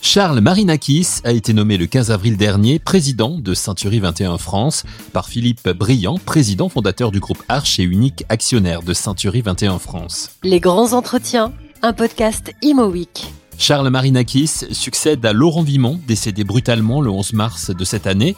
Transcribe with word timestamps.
Charles 0.00 0.40
Marinakis 0.40 1.20
a 1.24 1.32
été 1.32 1.54
nommé 1.54 1.78
le 1.78 1.86
15 1.86 2.10
avril 2.10 2.36
dernier 2.36 2.78
président 2.78 3.38
de 3.38 3.54
Century 3.54 3.98
21 3.98 4.36
France 4.36 4.84
par 5.14 5.26
Philippe 5.26 5.70
Briand, 5.70 6.18
président 6.18 6.68
fondateur 6.68 7.10
du 7.12 7.18
groupe 7.18 7.42
Arch 7.48 7.78
et 7.78 7.84
unique 7.84 8.24
actionnaire 8.28 8.82
de 8.82 8.92
Century 8.92 9.40
21 9.40 9.78
France. 9.78 10.32
Les 10.42 10.60
grands 10.60 10.92
entretiens, 10.92 11.52
un 11.80 11.94
podcast 11.94 12.52
Imo 12.60 12.88
Week. 12.88 13.32
Charles 13.56 13.88
Marinakis 13.88 14.66
succède 14.72 15.24
à 15.24 15.32
Laurent 15.32 15.62
Vimon, 15.62 15.98
décédé 16.06 16.44
brutalement 16.44 17.00
le 17.00 17.08
11 17.08 17.32
mars 17.32 17.70
de 17.70 17.84
cette 17.84 18.06
année. 18.06 18.36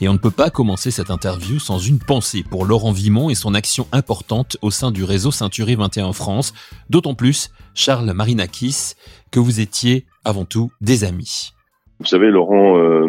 Et 0.00 0.08
on 0.08 0.12
ne 0.12 0.18
peut 0.18 0.30
pas 0.30 0.50
commencer 0.50 0.90
cette 0.90 1.10
interview 1.10 1.58
sans 1.58 1.78
une 1.78 1.98
pensée 1.98 2.44
pour 2.48 2.66
Laurent 2.66 2.92
Vimon 2.92 3.30
et 3.30 3.34
son 3.34 3.54
action 3.54 3.86
importante 3.92 4.58
au 4.60 4.70
sein 4.70 4.90
du 4.90 5.04
réseau 5.04 5.30
Ceinturie 5.30 5.74
21 5.74 6.12
France. 6.12 6.52
D'autant 6.90 7.14
plus, 7.14 7.50
Charles 7.74 8.12
Marinakis, 8.12 8.92
que 9.30 9.40
vous 9.40 9.60
étiez 9.60 10.04
avant 10.24 10.44
tout 10.44 10.70
des 10.82 11.04
amis. 11.04 11.52
Vous 11.98 12.06
savez, 12.06 12.30
Laurent 12.30 12.78
euh, 12.78 13.08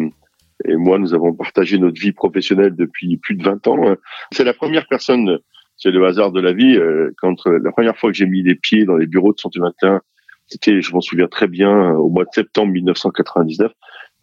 et 0.64 0.76
moi, 0.76 0.98
nous 0.98 1.14
avons 1.14 1.34
partagé 1.34 1.78
notre 1.78 2.00
vie 2.00 2.12
professionnelle 2.12 2.74
depuis 2.74 3.16
plus 3.18 3.36
de 3.36 3.44
20 3.44 3.66
ans. 3.68 3.96
C'est 4.32 4.44
la 4.44 4.54
première 4.54 4.86
personne, 4.88 5.38
c'est 5.76 5.90
le 5.90 6.04
hasard 6.06 6.32
de 6.32 6.40
la 6.40 6.52
vie, 6.52 6.76
euh, 6.76 7.10
quand 7.18 7.46
euh, 7.46 7.60
la 7.62 7.70
première 7.70 7.96
fois 7.96 8.10
que 8.10 8.16
j'ai 8.16 8.26
mis 8.26 8.42
les 8.42 8.54
pieds 8.54 8.84
dans 8.84 8.96
les 8.96 9.06
bureaux 9.06 9.32
de 9.32 9.38
Santé 9.38 9.60
21, 9.60 10.00
c'était, 10.46 10.80
je 10.80 10.92
m'en 10.92 11.00
souviens 11.00 11.28
très 11.28 11.46
bien, 11.46 11.90
au 11.92 12.08
mois 12.08 12.24
de 12.24 12.30
septembre 12.32 12.72
1999. 12.72 13.70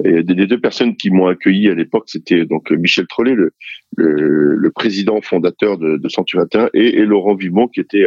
Et 0.04 0.24
des 0.24 0.46
deux 0.46 0.60
personnes 0.60 0.98
qui 0.98 1.10
m'ont 1.10 1.28
accueilli 1.28 1.70
à 1.70 1.74
l'époque, 1.74 2.06
c'était 2.08 2.46
donc 2.46 2.70
Michel 2.72 3.08
Trollet, 3.08 3.34
le, 3.34 3.54
le, 3.96 4.72
président 4.72 5.22
fondateur 5.22 5.78
de, 5.78 5.96
de 5.96 6.10
Santé 6.10 6.38
21, 6.38 6.70
et, 6.74 6.98
et, 6.98 7.06
Laurent 7.06 7.34
Vimont, 7.34 7.70
qui 7.70 7.80
était 7.80 8.06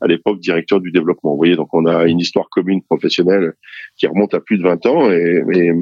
à 0.00 0.06
l'époque 0.06 0.40
directeur 0.40 0.80
du 0.80 0.92
développement. 0.92 1.32
Vous 1.32 1.36
voyez, 1.36 1.56
donc 1.56 1.72
on 1.74 1.84
a 1.84 2.06
une 2.06 2.20
histoire 2.20 2.48
commune 2.48 2.82
professionnelle 2.82 3.52
qui 3.96 4.06
remonte 4.06 4.32
à 4.32 4.40
plus 4.40 4.56
de 4.56 4.62
20 4.62 4.86
ans 4.86 5.10
et, 5.10 5.42
et, 5.52 5.72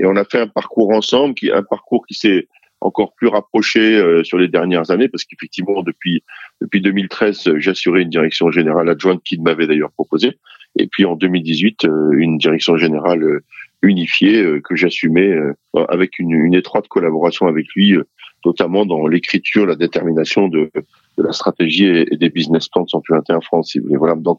et 0.00 0.06
on 0.06 0.16
a 0.16 0.24
fait 0.24 0.40
un 0.40 0.48
parcours 0.48 0.90
ensemble, 0.90 1.34
qui 1.34 1.50
un 1.50 1.62
parcours 1.62 2.04
qui 2.06 2.14
s'est 2.14 2.48
encore 2.80 3.14
plus 3.14 3.28
rapproché 3.28 3.96
euh, 3.96 4.22
sur 4.22 4.38
les 4.38 4.48
dernières 4.48 4.90
années 4.90 5.08
parce 5.08 5.24
qu'effectivement 5.24 5.82
depuis 5.82 6.22
depuis 6.60 6.80
2013 6.80 7.56
j'ai 7.56 7.70
assuré 7.70 8.02
une 8.02 8.08
direction 8.08 8.52
générale 8.52 8.88
adjointe 8.88 9.22
qu'il 9.24 9.42
m'avait 9.42 9.66
d'ailleurs 9.66 9.90
proposé 9.90 10.38
et 10.76 10.86
puis 10.86 11.04
en 11.04 11.16
2018 11.16 11.84
euh, 11.84 12.12
une 12.12 12.38
direction 12.38 12.76
générale 12.76 13.40
euh, 13.84 13.88
unifiée 13.88 14.44
que 14.64 14.76
j'assumais 14.76 15.34
avec 15.88 16.18
une, 16.18 16.32
une, 16.32 16.54
étroite 16.54 16.88
collaboration 16.88 17.46
avec 17.46 17.66
lui 17.74 17.96
notamment 18.44 18.86
dans 18.86 19.06
l'écriture, 19.06 19.66
la 19.66 19.74
détermination 19.74 20.48
de, 20.48 20.70
de 20.74 21.22
la 21.22 21.32
stratégie 21.32 21.86
et, 21.86 22.16
des 22.16 22.30
business 22.30 22.68
plans 22.68 22.84
de 22.84 22.88
Century 22.88 23.18
21 23.18 23.40
France, 23.40 23.70
si 23.72 23.78
vous 23.78 23.86
voulez. 23.86 23.98
Voilà. 23.98 24.14
Donc, 24.14 24.38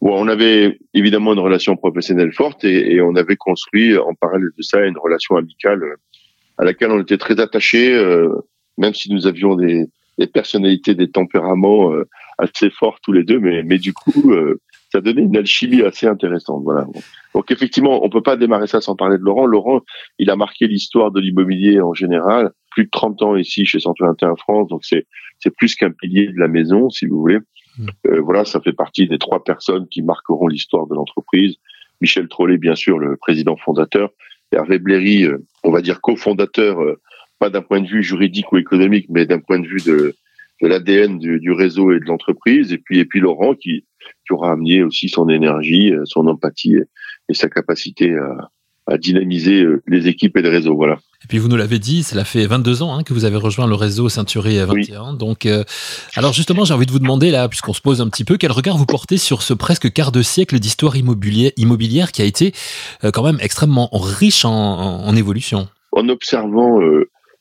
bon, 0.00 0.20
on 0.20 0.28
avait 0.28 0.78
évidemment 0.94 1.32
une 1.32 1.38
relation 1.38 1.76
professionnelle 1.76 2.32
forte 2.32 2.64
et, 2.64 2.94
et, 2.94 3.00
on 3.00 3.14
avait 3.14 3.36
construit 3.36 3.96
en 3.96 4.14
parallèle 4.14 4.50
de 4.56 4.62
ça 4.62 4.84
une 4.84 4.98
relation 4.98 5.36
amicale 5.36 5.82
à 6.58 6.64
laquelle 6.64 6.90
on 6.90 7.00
était 7.00 7.18
très 7.18 7.40
attachés, 7.40 7.94
euh, 7.94 8.28
même 8.78 8.94
si 8.94 9.12
nous 9.12 9.26
avions 9.26 9.54
des, 9.54 9.86
des, 10.18 10.26
personnalités, 10.26 10.94
des 10.94 11.10
tempéraments 11.10 11.92
euh, 11.92 12.08
assez 12.38 12.70
forts 12.70 12.98
tous 13.02 13.12
les 13.12 13.24
deux, 13.24 13.38
mais, 13.38 13.62
mais 13.62 13.78
du 13.78 13.92
coup, 13.92 14.32
euh, 14.32 14.60
ça 14.92 15.00
donnait 15.00 15.22
une 15.22 15.36
alchimie 15.38 15.80
assez 15.80 16.06
intéressante. 16.06 16.62
Voilà. 16.64 16.86
Donc 17.34 17.50
effectivement, 17.50 18.04
on 18.04 18.10
peut 18.10 18.22
pas 18.22 18.36
démarrer 18.36 18.66
ça 18.66 18.82
sans 18.82 18.94
parler 18.94 19.16
de 19.16 19.22
Laurent. 19.22 19.46
Laurent, 19.46 19.80
il 20.18 20.28
a 20.28 20.36
marqué 20.36 20.68
l'histoire 20.68 21.10
de 21.10 21.18
l'immobilier 21.18 21.80
en 21.80 21.94
général. 21.94 22.52
Plus 22.70 22.84
de 22.84 22.90
30 22.90 23.22
ans 23.22 23.36
ici 23.36 23.64
chez 23.64 23.80
Centre 23.80 24.04
21 24.04 24.36
France, 24.36 24.68
donc 24.68 24.84
c'est 24.84 25.06
c'est 25.38 25.54
plus 25.54 25.74
qu'un 25.74 25.90
pilier 25.90 26.28
de 26.28 26.38
la 26.38 26.46
maison, 26.46 26.90
si 26.90 27.06
vous 27.06 27.18
voulez. 27.18 27.38
Mm. 27.78 27.86
Euh, 28.08 28.20
voilà, 28.20 28.44
ça 28.44 28.60
fait 28.60 28.74
partie 28.74 29.08
des 29.08 29.18
trois 29.18 29.42
personnes 29.42 29.88
qui 29.88 30.02
marqueront 30.02 30.46
l'histoire 30.46 30.86
de 30.86 30.94
l'entreprise. 30.94 31.56
Michel 32.02 32.28
Trollet, 32.28 32.58
bien 32.58 32.74
sûr, 32.74 32.98
le 32.98 33.16
président 33.16 33.56
fondateur. 33.56 34.10
Hervé 34.52 34.78
Bléry, 34.78 35.24
euh, 35.24 35.38
on 35.64 35.70
va 35.70 35.80
dire 35.80 36.02
cofondateur, 36.02 36.82
euh, 36.82 37.00
pas 37.38 37.48
d'un 37.48 37.62
point 37.62 37.80
de 37.80 37.88
vue 37.88 38.02
juridique 38.02 38.52
ou 38.52 38.58
économique, 38.58 39.06
mais 39.08 39.24
d'un 39.24 39.40
point 39.40 39.58
de 39.58 39.66
vue 39.66 39.80
de, 39.86 40.14
de 40.60 40.68
l'ADN 40.68 41.18
du, 41.18 41.40
du, 41.40 41.50
réseau 41.50 41.92
et 41.92 41.98
de 41.98 42.04
l'entreprise. 42.04 42.72
Et 42.72 42.78
puis, 42.78 42.98
et 42.98 43.06
puis 43.06 43.20
Laurent, 43.20 43.54
qui, 43.54 43.86
qui 44.26 44.32
aura 44.32 44.52
amené 44.52 44.82
aussi 44.82 45.08
son 45.08 45.28
énergie, 45.28 45.92
euh, 45.92 46.02
son 46.04 46.26
empathie 46.26 46.76
et 47.28 47.34
sa 47.34 47.48
capacité 47.48 48.14
à, 48.14 48.50
à 48.86 48.98
dynamiser 48.98 49.62
euh, 49.62 49.82
les 49.86 50.08
équipes 50.08 50.36
et 50.36 50.42
les 50.42 50.48
réseaux. 50.48 50.74
Voilà. 50.74 50.98
Et 51.24 51.28
puis 51.28 51.38
vous 51.38 51.48
nous 51.48 51.56
l'avez 51.56 51.78
dit, 51.78 52.02
cela 52.02 52.24
fait 52.24 52.46
22 52.46 52.82
ans 52.82 52.96
hein, 52.96 53.02
que 53.04 53.12
vous 53.14 53.24
avez 53.24 53.36
rejoint 53.36 53.66
le 53.66 53.74
réseau 53.74 54.08
Ceinturé 54.08 54.64
21. 54.64 55.14
Donc, 55.14 55.46
euh, 55.46 55.64
alors 56.16 56.32
justement, 56.32 56.64
j'ai 56.64 56.74
envie 56.74 56.86
de 56.86 56.92
vous 56.92 56.98
demander 56.98 57.30
là, 57.30 57.48
puisqu'on 57.48 57.72
se 57.72 57.80
pose 57.80 58.00
un 58.00 58.08
petit 58.08 58.24
peu, 58.24 58.36
quel 58.36 58.52
regard 58.52 58.76
vous 58.76 58.86
portez 58.86 59.18
sur 59.18 59.42
ce 59.42 59.54
presque 59.54 59.92
quart 59.92 60.12
de 60.12 60.22
siècle 60.22 60.58
d'histoire 60.58 60.96
immobilière 60.96 62.12
qui 62.12 62.22
a 62.22 62.24
été 62.24 62.52
quand 63.12 63.22
même 63.22 63.38
extrêmement 63.40 63.88
riche 63.92 64.44
en, 64.44 64.50
en, 64.52 65.16
évolution? 65.16 65.68
En 65.92 66.08
observant 66.08 66.80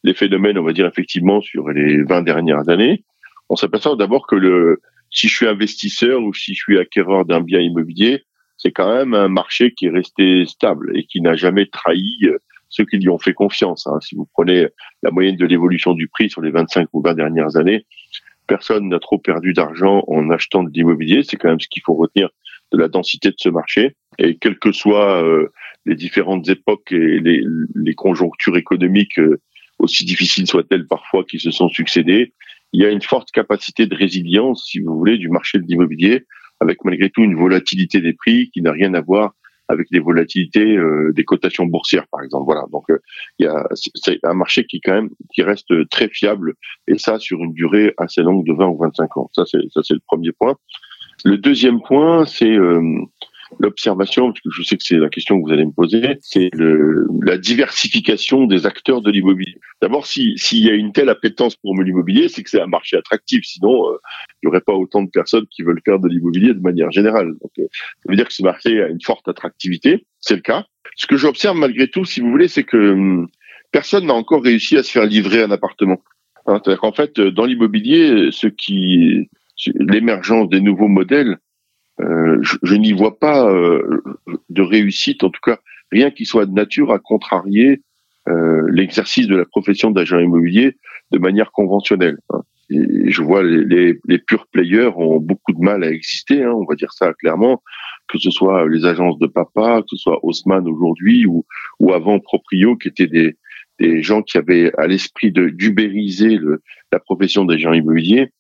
les 0.04 0.14
phénomènes, 0.14 0.58
on 0.60 0.64
va 0.64 0.74
dire 0.74 0.86
effectivement 0.86 1.42
sur 1.42 1.70
les 1.70 2.04
20 2.04 2.22
dernières 2.22 2.70
années, 2.70 3.04
on 3.50 3.56
s'aperçoit 3.56 3.96
d'abord 3.96 4.28
que 4.28 4.36
le 4.36 4.82
si 5.12 5.28
je 5.28 5.36
suis 5.36 5.48
investisseur 5.48 6.22
ou 6.22 6.34
si 6.34 6.54
je 6.54 6.62
suis 6.62 6.80
acquéreur 6.80 7.26
d'un 7.26 7.42
bien 7.42 7.60
immobilier, 7.60 8.24
c'est 8.58 8.72
quand 8.72 8.94
même 8.94 9.14
un 9.14 9.28
marché 9.28 9.74
qui 9.74 9.88
est 9.88 9.92
resté 9.92 10.46
stable 10.46 10.98
et 10.98 11.06
qui 11.06 11.22
n'a 11.22 11.36
jamais 11.36 11.66
trahi 11.66 12.18
euh, 12.24 12.38
ceux 12.70 12.86
qui 12.86 12.98
lui 12.98 13.10
ont 13.10 13.20
fait 13.20 13.34
confiance. 13.34 13.86
Hein. 13.88 14.00
Si 14.02 14.16
vous 14.16 14.28
prenez 14.34 14.68
la 15.04 15.12
moyenne 15.12 15.36
de 15.36 15.46
l'évolution 15.46 15.94
du 15.94 16.08
prix 16.08 16.30
sur 16.30 16.42
les 16.42 16.52
25 16.52 16.88
ou 16.94 17.02
20 17.02 17.16
dernières 17.16 17.58
années, 17.58 17.86
personne 18.48 18.90
n'a 18.90 19.00
trop 19.00 19.18
perdu 19.18 19.54
d'argent 19.54 20.04
en 20.08 20.30
achetant 20.30 20.64
de 20.64 20.72
l'immobilier. 20.72 21.24
C'est 21.24 21.38
quand 21.38 21.50
même 21.50 21.60
ce 21.60 21.68
qu'il 21.68 21.84
faut 21.86 21.96
retenir 21.96 22.30
de 22.72 22.78
la 22.78 22.88
densité 22.88 23.30
de 23.30 23.36
ce 23.38 23.50
marché. 23.50 23.96
Et 24.18 24.38
quelles 24.38 24.60
que 24.60 24.72
soient 24.72 25.24
euh, 25.24 25.52
les 25.86 25.96
différentes 25.96 26.48
époques 26.50 26.92
et 26.92 27.20
les, 27.20 27.96
conjonctures 27.96 28.58
économiques, 28.58 29.20
euh, 29.20 29.42
aussi 29.80 30.06
difficiles 30.06 30.48
soient-elles 30.48 30.88
parfois, 30.88 31.24
qui 31.26 31.40
se 31.40 31.52
sont 31.52 31.70
succédées, 31.70 32.34
il 32.74 32.82
y 32.82 32.86
a 32.86 32.90
une 32.90 33.02
forte 33.02 33.32
capacité 33.32 33.86
de 33.86 33.96
résilience, 33.96 34.66
si 34.66 34.80
vous 34.80 34.98
voulez, 34.98 35.18
du 35.18 35.30
marché 35.30 35.58
de 35.60 35.64
l'immobilier, 35.64 36.26
avec 36.60 36.84
malgré 36.86 37.10
tout 37.10 37.22
une 37.22 37.36
volatilité 37.36 38.02
des 38.02 38.14
prix 38.14 38.50
qui 38.52 38.62
n'a 38.62 38.72
rien 38.72 38.94
à 38.94 39.02
voir 39.02 39.34
avec 39.68 39.88
les 39.92 40.00
volatilités 40.00 40.76
euh, 40.78 41.12
des 41.14 41.24
cotations 41.24 41.66
boursières, 41.66 42.06
par 42.12 42.22
exemple. 42.22 42.46
Voilà. 42.46 42.64
Donc, 42.72 42.90
euh, 42.90 43.00
il 43.40 43.46
y 43.46 43.48
a 43.48 43.68
c'est 43.96 44.20
un 44.24 44.34
marché 44.34 44.66
qui 44.66 44.82
quand 44.82 44.94
même 44.94 45.10
qui 45.34 45.44
reste 45.44 45.90
très 45.90 46.10
fiable 46.10 46.56
et 46.88 46.98
ça 46.98 47.20
sur 47.20 47.42
une 47.44 47.54
durée 47.54 47.94
assez 47.98 48.22
longue 48.22 48.46
de 48.46 48.54
20 48.54 48.68
ou 48.68 48.78
25 48.78 49.18
ans. 49.18 49.30
Ça, 49.34 49.44
c'est 49.46 49.60
ça, 49.74 49.82
c'est 49.84 49.94
le 49.94 50.02
premier 50.06 50.32
point. 50.34 50.58
Le 51.24 51.38
deuxième 51.38 51.82
point, 51.82 52.26
c'est 52.26 52.52
euh, 52.52 52.82
l'observation, 53.60 54.32
parce 54.32 54.42
que 54.42 54.50
je 54.52 54.64
sais 54.64 54.78
que 54.78 54.84
c'est 54.84 54.98
la 54.98 55.10
question 55.10 55.40
que 55.40 55.48
vous 55.48 55.54
allez 55.54 55.66
me 55.66 55.72
poser, 55.72 56.18
c'est 56.22 56.50
la 56.54 57.38
diversification 57.38 58.46
des 58.46 58.66
acteurs 58.66 59.02
de 59.02 59.12
l'immobilier. 59.12 59.58
D'abord, 59.82 60.06
s'il 60.06 60.38
y 60.52 60.70
a 60.70 60.74
une 60.74 60.92
telle 60.92 61.10
appétence 61.10 61.56
pour 61.56 61.76
l'immobilier, 61.82 62.30
c'est 62.30 62.44
que 62.44 62.50
c'est 62.50 62.62
un 62.62 62.68
marché 62.68 62.98
attractif. 62.98 63.44
Sinon, 63.44 63.90
euh, 63.90 63.98
il 64.42 64.46
n'y 64.46 64.50
aurait 64.50 64.62
pas 64.62 64.74
autant 64.74 65.04
de 65.04 65.10
personnes 65.10 65.46
qui 65.48 65.64
veulent 65.64 65.82
faire 65.84 66.00
de 66.00 66.08
l'immobilier 66.08 66.54
de 66.54 66.62
manière 66.62 66.92
générale. 66.92 67.34
Donc, 67.42 67.52
euh, 67.60 67.68
ça 67.72 68.10
veut 68.10 68.16
dire 68.16 68.28
que 68.28 68.34
ce 68.34 68.44
marché 68.44 68.82
a 68.82 68.88
une 68.88 69.02
forte 69.02 69.28
attractivité. 69.28 70.06
C'est 70.20 70.36
le 70.36 70.42
cas. 70.42 70.66
Ce 70.96 71.08
que 71.08 71.18
j'observe 71.18 71.58
malgré 71.58 71.88
tout, 71.88 72.06
si 72.06 72.20
vous 72.20 72.30
voulez, 72.30 72.48
c'est 72.48 72.64
que 72.64 72.92
hum, 72.92 73.28
personne 73.72 74.08
n'a 74.08 74.14
encore 74.14 74.44
réussi 74.44 74.78
à 74.78 74.84
se 74.84 74.92
faire 74.92 75.06
livrer 75.06 75.44
un 75.44 75.52
appartement. 75.52 76.02
Hein, 76.46 76.60
C'est-à-dire 76.64 76.82
qu'en 76.82 76.94
fait, 76.94 77.20
dans 77.20 77.46
l'immobilier, 77.46 78.30
ce 78.32 78.48
qui 78.48 79.30
l'émergence 79.76 80.50
des 80.50 80.62
nouveaux 80.62 80.88
modèles 80.88 81.38
euh, 82.02 82.40
je, 82.42 82.76
n'y 82.76 82.94
vois 82.94 83.18
pas 83.20 83.50
euh, 83.50 84.02
de 84.50 84.62
réussite, 84.62 85.24
en 85.24 85.30
tout 85.30 85.42
cas 85.44 85.60
rien 85.92 86.12
qui 86.12 86.26
soit 86.26 86.46
de 86.46 86.54
nature 86.54 86.92
à 86.92 87.00
contrarier 87.00 87.82
euh, 88.28 88.68
l'exercice 88.72 89.28
de 89.28 89.36
la 89.36 89.46
profession 89.46 89.92
d'agent 89.92 90.20
immobilier 90.20 90.78
de 91.12 91.20
manière 91.20 91.52
conventionnelle. 91.52 92.18
Hein. 92.30 92.42
Je 92.70 93.22
vois 93.22 93.44
les, 93.44 93.66
les, 93.66 94.00
les 94.08 94.20
players 94.54 94.92
ont 94.96 95.20
beaucoup 95.20 95.52
de 95.52 95.60
mal 95.60 95.84
à 95.84 95.92
exister, 95.92 96.44
hein, 96.44 96.54
on 96.54 96.64
va 96.64 96.76
dire 96.76 96.94
ça 96.94 97.14
clairement, 97.14 97.62
que 98.08 98.18
ce 98.18 98.32
soit 98.32 98.68
les 98.70 98.86
agences 98.86 99.20
de 99.20 99.28
papa, 99.28 99.82
que 99.82 99.88
ce 99.90 99.98
soit 99.98 100.24
Haussmann 100.24 100.68
aujourd'hui 100.68 101.26
ou, 101.26 101.46
ou 101.80 101.92
avant 101.92 102.20
Proprio, 102.20 102.78
qui 102.78 102.88
étaient 102.88 103.08
des, 103.08 103.36
des 103.80 104.02
gens 104.02 104.22
qui 104.22 104.38
avaient 104.38 104.72
à 104.78 104.88
l'esprit 104.88 105.32
de 105.32 105.50
d'ubériser 105.50 106.40
la 106.94 107.00
profession 107.00 107.44
d'agent 107.44 107.74
immobilier 107.74 108.32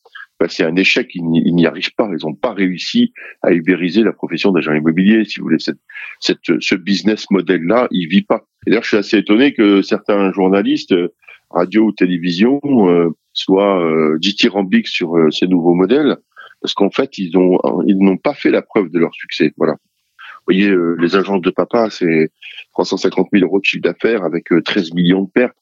bah, 0.42 0.48
c'est 0.50 0.64
un 0.64 0.76
échec. 0.76 1.12
Ils 1.14 1.24
n'y 1.24 1.68
arrivent 1.68 1.94
pas. 1.94 2.10
Ils 2.12 2.26
n'ont 2.26 2.34
pas 2.34 2.52
réussi 2.52 3.14
à 3.44 3.52
ubériser 3.52 4.02
la 4.02 4.12
profession 4.12 4.52
d'agent 4.52 4.74
immobilier. 4.74 5.24
Si 5.24 5.40
vous 5.40 5.44
voulez, 5.46 5.60
cette, 5.60 5.78
cette, 6.20 6.60
ce 6.60 6.74
business 6.74 7.30
model-là, 7.30 7.88
il 7.92 8.08
vit 8.08 8.24
pas. 8.24 8.48
Et 8.66 8.72
d'ailleurs, 8.72 8.82
je 8.82 8.88
suis 8.88 8.98
assez 8.98 9.18
étonné 9.20 9.54
que 9.54 9.84
certains 9.84 10.32
journalistes, 10.32 10.96
radio 11.52 11.84
ou 11.84 11.92
télévision, 11.92 12.60
euh, 12.64 13.10
soient 13.34 13.86
euh, 13.86 14.18
dithyrambiques 14.18 14.88
sur 14.88 15.16
euh, 15.16 15.30
ces 15.30 15.46
nouveaux 15.46 15.76
modèles, 15.76 16.18
parce 16.60 16.74
qu'en 16.74 16.90
fait, 16.90 17.20
ils 17.20 17.34
ils 17.86 17.98
n'ont 18.00 18.18
pas 18.18 18.34
fait 18.34 18.50
la 18.50 18.64
preuve 18.64 18.90
de 18.90 18.98
leur 18.98 19.14
succès. 19.14 19.54
Voilà. 19.58 19.74
Vous 19.74 20.54
voyez, 20.56 20.70
euh, 20.70 20.96
les 21.00 21.16
agences 21.16 21.42
de 21.42 21.52
papa, 21.52 21.92
c'est 21.92 22.32
350 22.72 23.28
000 23.32 23.46
euros 23.46 23.60
de 23.60 23.66
chiffre 23.66 23.84
d'affaires 23.84 24.24
avec 24.24 24.46
13 24.66 24.96
millions 24.96 25.22
de 25.22 25.30
pertes. 25.30 25.56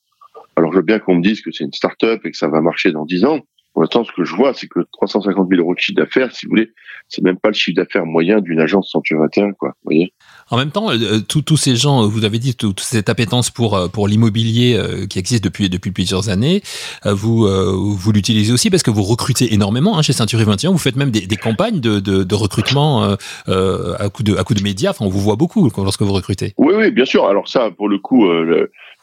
Alors, 0.55 0.71
je 0.71 0.77
veux 0.77 0.83
bien 0.83 0.99
qu'on 0.99 1.15
me 1.15 1.21
dise 1.21 1.41
que 1.41 1.51
c'est 1.51 1.65
une 1.65 1.73
start-up 1.73 2.21
et 2.25 2.31
que 2.31 2.37
ça 2.37 2.47
va 2.47 2.61
marcher 2.61 2.93
dans 2.93 3.05
10 3.05 3.25
ans. 3.25 3.41
Pour 3.73 3.83
l'instant, 3.83 4.03
ce 4.03 4.11
que 4.11 4.23
je 4.23 4.35
vois, 4.35 4.53
c'est 4.53 4.67
que 4.67 4.79
350 4.93 5.47
000 5.49 5.61
euros 5.61 5.73
de 5.73 5.79
chiffre 5.79 5.97
d'affaires, 5.97 6.31
si 6.33 6.45
vous 6.45 6.51
voulez, 6.51 6.71
c'est 7.07 7.23
même 7.23 7.37
pas 7.37 7.49
le 7.49 7.55
chiffre 7.55 7.75
d'affaires 7.75 8.05
moyen 8.05 8.39
d'une 8.39 8.59
agence 8.59 8.91
Century 8.91 9.19
21, 9.19 9.53
quoi. 9.53 9.69
Vous 9.69 9.91
voyez 9.91 10.13
en 10.51 10.57
même 10.57 10.71
temps, 10.71 10.89
euh, 10.91 11.19
tous 11.19 11.57
ces 11.57 11.75
gens, 11.75 12.07
vous 12.07 12.25
avez 12.25 12.39
dit 12.39 12.55
toute 12.55 12.79
cette 12.79 13.09
appétence 13.09 13.51
pour 13.51 13.77
euh, 13.77 13.87
pour 13.87 14.07
l'immobilier 14.07 14.75
euh, 14.75 15.05
qui 15.05 15.19
existe 15.19 15.43
depuis 15.43 15.69
depuis 15.69 15.91
plusieurs 15.91 16.29
années, 16.29 16.61
vous 17.05 17.47
vous 17.95 18.11
l'utilisez 18.11 18.51
aussi 18.51 18.69
parce 18.69 18.83
que 18.83 18.91
vous 18.91 19.03
recrutez 19.03 19.53
énormément 19.53 19.97
hein, 19.97 20.01
chez 20.01 20.13
Century 20.13 20.43
21. 20.43 20.71
Vous 20.71 20.77
faites 20.77 20.95
même 20.95 21.11
des, 21.11 21.27
des 21.27 21.35
campagnes 21.35 21.79
de, 21.79 21.99
de, 21.99 22.23
de 22.23 22.35
recrutement 22.35 23.15
à 23.47 24.09
coup 24.09 24.23
de 24.23 24.35
à 24.35 24.43
coup 24.43 24.53
de 24.53 24.63
médias. 24.63 24.91
Enfin, 24.91 25.05
on 25.05 25.09
vous 25.09 25.19
voit 25.19 25.35
beaucoup 25.35 25.69
lorsque 25.77 26.01
vous 26.01 26.13
recrutez. 26.13 26.53
Oui, 26.57 26.73
oui, 26.75 26.91
bien 26.91 27.05
sûr. 27.05 27.25
Alors 27.25 27.47
ça, 27.47 27.69
pour 27.71 27.89
le 27.89 27.99
coup, 27.99 28.27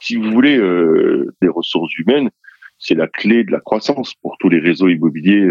si 0.00 0.16
vous 0.16 0.30
voulez, 0.30 0.56
des 1.40 1.48
ressources 1.48 1.96
humaines, 1.98 2.30
c'est 2.78 2.94
la 2.94 3.06
clé 3.06 3.44
de 3.44 3.52
la 3.52 3.60
croissance 3.60 4.14
pour 4.14 4.36
tous 4.38 4.48
les 4.48 4.60
réseaux 4.60 4.88
immobiliers 4.88 5.48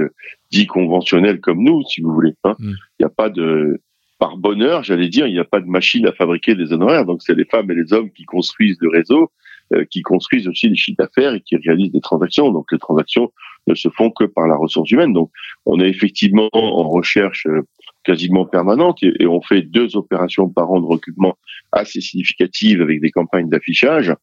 dits 0.51 0.67
conventionnels 0.67 1.39
comme 1.39 1.63
nous, 1.63 1.83
si 1.83 2.01
vous 2.01 2.13
voulez. 2.13 2.33
Hein. 2.43 2.55
Mm. 2.59 2.69
Il 2.71 3.01
n'y 3.01 3.05
a 3.05 3.09
pas 3.09 3.29
de 3.29 3.81
par 4.17 4.37
bonheur, 4.37 4.83
j'allais 4.83 5.09
dire, 5.09 5.27
il 5.27 5.33
n'y 5.33 5.39
a 5.39 5.45
pas 5.45 5.59
de 5.59 5.67
machine 5.67 6.07
à 6.07 6.13
fabriquer 6.13 6.55
des 6.55 6.71
honoraires. 6.71 7.05
Donc, 7.05 7.21
c'est 7.21 7.35
les 7.35 7.45
femmes 7.45 7.69
et 7.71 7.75
les 7.75 7.91
hommes 7.93 8.09
qui 8.11 8.23
construisent 8.23 8.77
le 8.79 8.89
réseau, 8.89 9.31
euh, 9.73 9.83
qui 9.89 10.01
construisent 10.01 10.47
aussi 10.47 10.69
les 10.69 10.75
chiffres 10.75 10.97
d'affaires 10.97 11.33
et 11.33 11.41
qui 11.41 11.57
réalisent 11.57 11.91
des 11.91 12.01
transactions. 12.01 12.51
Donc, 12.51 12.71
les 12.71 12.79
transactions 12.79 13.31
ne 13.67 13.75
se 13.75 13.89
font 13.89 14.11
que 14.11 14.23
par 14.23 14.47
la 14.47 14.55
ressource 14.55 14.89
humaine. 14.91 15.13
Donc, 15.13 15.31
on 15.65 15.79
est 15.79 15.89
effectivement 15.89 16.49
en 16.53 16.87
recherche 16.89 17.45
euh, 17.47 17.63
quasiment 18.03 18.45
permanente 18.45 19.01
et, 19.03 19.11
et, 19.19 19.27
on 19.27 19.41
fait 19.41 19.63
deux 19.63 19.97
opérations 19.97 20.47
par 20.47 20.71
an 20.71 20.79
de 20.79 20.85
recrutement 20.85 21.37
assez 21.71 21.99
significatives 21.99 22.81
avec 22.81 23.01
des 23.01 23.11
campagnes 23.11 23.49
d'affichage. 23.49 24.13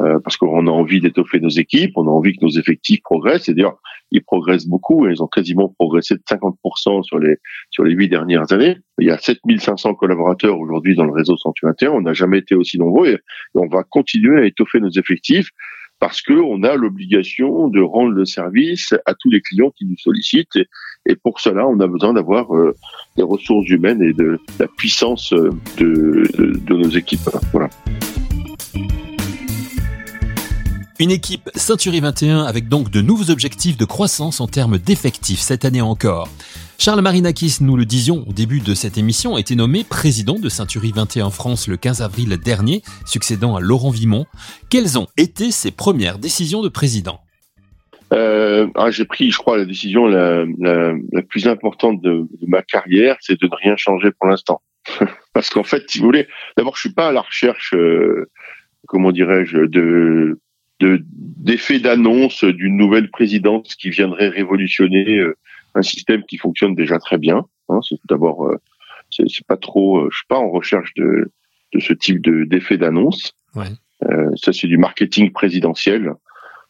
Euh, 0.00 0.20
parce 0.20 0.36
qu'on 0.36 0.66
a 0.68 0.70
envie 0.70 1.00
d'étoffer 1.00 1.40
nos 1.40 1.48
équipes, 1.48 1.92
on 1.96 2.06
a 2.06 2.10
envie 2.10 2.36
que 2.36 2.44
nos 2.44 2.50
effectifs 2.50 3.02
progressent. 3.02 3.48
Et 3.48 3.54
d'ailleurs, 3.54 3.80
ils 4.12 4.22
progressent 4.22 4.66
beaucoup. 4.66 5.06
Et 5.06 5.10
ils 5.10 5.22
ont 5.22 5.26
quasiment 5.26 5.74
progressé 5.76 6.14
de 6.14 6.20
50% 6.20 7.02
sur 7.02 7.18
les 7.18 7.36
sur 7.70 7.82
les 7.82 7.92
huit 7.94 8.08
dernières 8.08 8.52
années. 8.52 8.76
Il 9.00 9.08
y 9.08 9.10
a 9.10 9.18
7500 9.18 9.94
collaborateurs 9.94 10.58
aujourd'hui 10.58 10.94
dans 10.94 11.04
le 11.04 11.12
réseau 11.12 11.36
121. 11.36 11.90
On 11.90 12.00
n'a 12.02 12.12
jamais 12.12 12.38
été 12.38 12.54
aussi 12.54 12.78
nombreux 12.78 13.08
et, 13.08 13.18
on 13.54 13.66
va 13.66 13.82
continuer 13.82 14.40
à 14.40 14.44
étoffer 14.44 14.78
nos 14.78 14.90
effectifs 14.90 15.50
parce 15.98 16.22
que 16.22 16.32
on 16.32 16.62
a 16.62 16.76
l'obligation 16.76 17.66
de 17.66 17.80
rendre 17.80 18.12
le 18.12 18.24
service 18.24 18.94
à 19.04 19.14
tous 19.18 19.30
les 19.30 19.40
clients 19.40 19.72
qui 19.76 19.84
nous 19.84 19.98
sollicitent. 19.98 20.60
Et, 21.06 21.16
pour 21.16 21.40
cela, 21.40 21.66
on 21.66 21.80
a 21.80 21.88
besoin 21.88 22.12
d'avoir 22.12 22.54
euh, 22.54 22.72
des 23.16 23.24
ressources 23.24 23.68
humaines 23.68 24.02
et 24.02 24.12
de, 24.12 24.38
la 24.60 24.68
puissance 24.68 25.32
de, 25.32 25.50
de, 25.78 26.56
de 26.56 26.74
nos 26.74 26.90
équipes. 26.90 27.28
Voilà. 27.50 27.68
Une 31.00 31.12
équipe 31.12 31.48
Century 31.54 32.00
21 32.00 32.42
avec 32.42 32.68
donc 32.68 32.90
de 32.90 33.00
nouveaux 33.00 33.30
objectifs 33.30 33.76
de 33.76 33.84
croissance 33.84 34.40
en 34.40 34.48
termes 34.48 34.78
d'effectifs 34.78 35.38
cette 35.38 35.64
année 35.64 35.80
encore. 35.80 36.28
Charles 36.76 37.02
Marinakis, 37.02 37.58
nous 37.60 37.76
le 37.76 37.84
disions 37.84 38.24
au 38.26 38.32
début 38.32 38.58
de 38.58 38.74
cette 38.74 38.98
émission, 38.98 39.36
a 39.36 39.40
été 39.40 39.54
nommé 39.54 39.84
président 39.84 40.40
de 40.40 40.48
Century 40.48 40.90
21 40.92 41.30
France 41.30 41.68
le 41.68 41.76
15 41.76 42.02
avril 42.02 42.36
dernier, 42.36 42.82
succédant 43.06 43.54
à 43.54 43.60
Laurent 43.60 43.90
Vimon. 43.90 44.26
Quelles 44.70 44.98
ont 44.98 45.06
été 45.16 45.52
ses 45.52 45.70
premières 45.70 46.18
décisions 46.18 46.62
de 46.62 46.68
président? 46.68 47.20
Euh, 48.12 48.66
ah, 48.74 48.90
J'ai 48.90 49.04
pris, 49.04 49.30
je 49.30 49.38
crois, 49.38 49.56
la 49.56 49.66
décision 49.66 50.08
la, 50.08 50.46
plus 51.28 51.46
importante 51.46 52.02
de, 52.02 52.26
ma 52.44 52.62
carrière, 52.62 53.16
c'est 53.20 53.40
de 53.40 53.46
ne 53.46 53.54
rien 53.54 53.76
changer 53.76 54.10
pour 54.18 54.28
l'instant. 54.28 54.62
Parce 55.32 55.48
qu'en 55.48 55.62
fait, 55.62 55.84
si 55.88 56.00
vous 56.00 56.06
voulez, 56.06 56.26
d'abord, 56.56 56.74
je 56.74 56.80
suis 56.80 56.92
pas 56.92 57.06
à 57.06 57.12
la 57.12 57.20
recherche, 57.20 57.72
euh, 57.74 58.28
comment 58.88 59.12
dirais-je, 59.12 59.58
de 59.58 60.40
de 60.80 61.04
d'effet 61.08 61.80
d'annonce 61.80 62.44
d'une 62.44 62.76
nouvelle 62.76 63.10
présidente 63.10 63.68
qui 63.78 63.90
viendrait 63.90 64.28
révolutionner 64.28 65.18
euh, 65.18 65.36
un 65.74 65.82
système 65.82 66.24
qui 66.24 66.36
fonctionne 66.38 66.74
déjà 66.74 66.98
très 66.98 67.18
bien. 67.18 67.44
Hein, 67.68 67.80
c'est 67.88 67.96
d'abord, 68.08 68.46
euh, 68.46 68.56
c'est 69.10 69.46
pas 69.46 69.56
trop, 69.56 69.98
euh, 69.98 70.08
je 70.10 70.18
suis 70.18 70.26
pas 70.26 70.38
en 70.38 70.50
recherche 70.50 70.92
de 70.94 71.30
de 71.74 71.80
ce 71.80 71.92
type 71.92 72.22
de 72.22 72.44
d'effet 72.44 72.78
d'annonce. 72.78 73.34
Ouais. 73.54 73.66
Euh, 74.04 74.30
ça 74.36 74.52
c'est 74.52 74.68
du 74.68 74.78
marketing 74.78 75.32
présidentiel. 75.32 76.14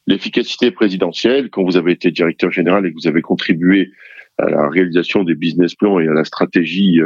L'efficacité 0.07 0.71
présidentielle, 0.71 1.51
quand 1.51 1.63
vous 1.63 1.77
avez 1.77 1.93
été 1.93 2.11
directeur 2.11 2.51
général 2.51 2.87
et 2.87 2.91
que 2.91 2.97
vous 3.01 3.09
avez 3.09 3.21
contribué 3.21 3.93
à 4.39 4.49
la 4.49 4.69
réalisation 4.69 5.23
des 5.23 5.35
business 5.35 5.75
plans 5.75 6.01
et 6.01 6.09
à 6.09 6.13
la 6.13 6.25
stratégie 6.25 6.99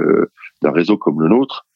d'un 0.60 0.70
réseau 0.70 0.98
comme 0.98 1.20
le 1.20 1.28
nôtre, 1.28 1.66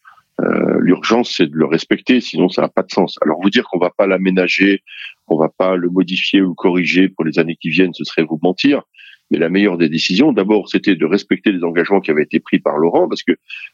euh, 0.42 0.78
l'urgence, 0.80 1.34
c'est 1.36 1.46
de 1.46 1.56
le 1.56 1.66
respecter, 1.66 2.20
sinon 2.20 2.48
ça 2.48 2.62
n'a 2.62 2.68
pas 2.68 2.82
de 2.82 2.90
sens. 2.90 3.18
Alors 3.22 3.40
vous 3.40 3.50
dire 3.50 3.64
qu'on 3.64 3.78
va 3.78 3.90
pas 3.90 4.06
l'aménager, 4.06 4.82
qu'on 5.26 5.38
va 5.38 5.48
pas 5.48 5.76
le 5.76 5.88
modifier 5.88 6.42
ou 6.42 6.54
corriger 6.54 7.08
pour 7.08 7.24
les 7.24 7.38
années 7.38 7.56
qui 7.56 7.70
viennent, 7.70 7.94
ce 7.94 8.04
serait 8.04 8.22
vous 8.22 8.38
mentir. 8.42 8.82
Mais 9.30 9.38
la 9.38 9.48
meilleure 9.48 9.76
des 9.76 9.88
décisions, 9.88 10.32
d'abord, 10.32 10.68
c'était 10.68 10.94
de 10.94 11.04
respecter 11.04 11.50
les 11.50 11.64
engagements 11.64 12.00
qui 12.00 12.12
avaient 12.12 12.22
été 12.22 12.38
pris 12.38 12.60
par 12.60 12.76
Laurent, 12.76 13.08
parce 13.08 13.24
que 13.24 13.32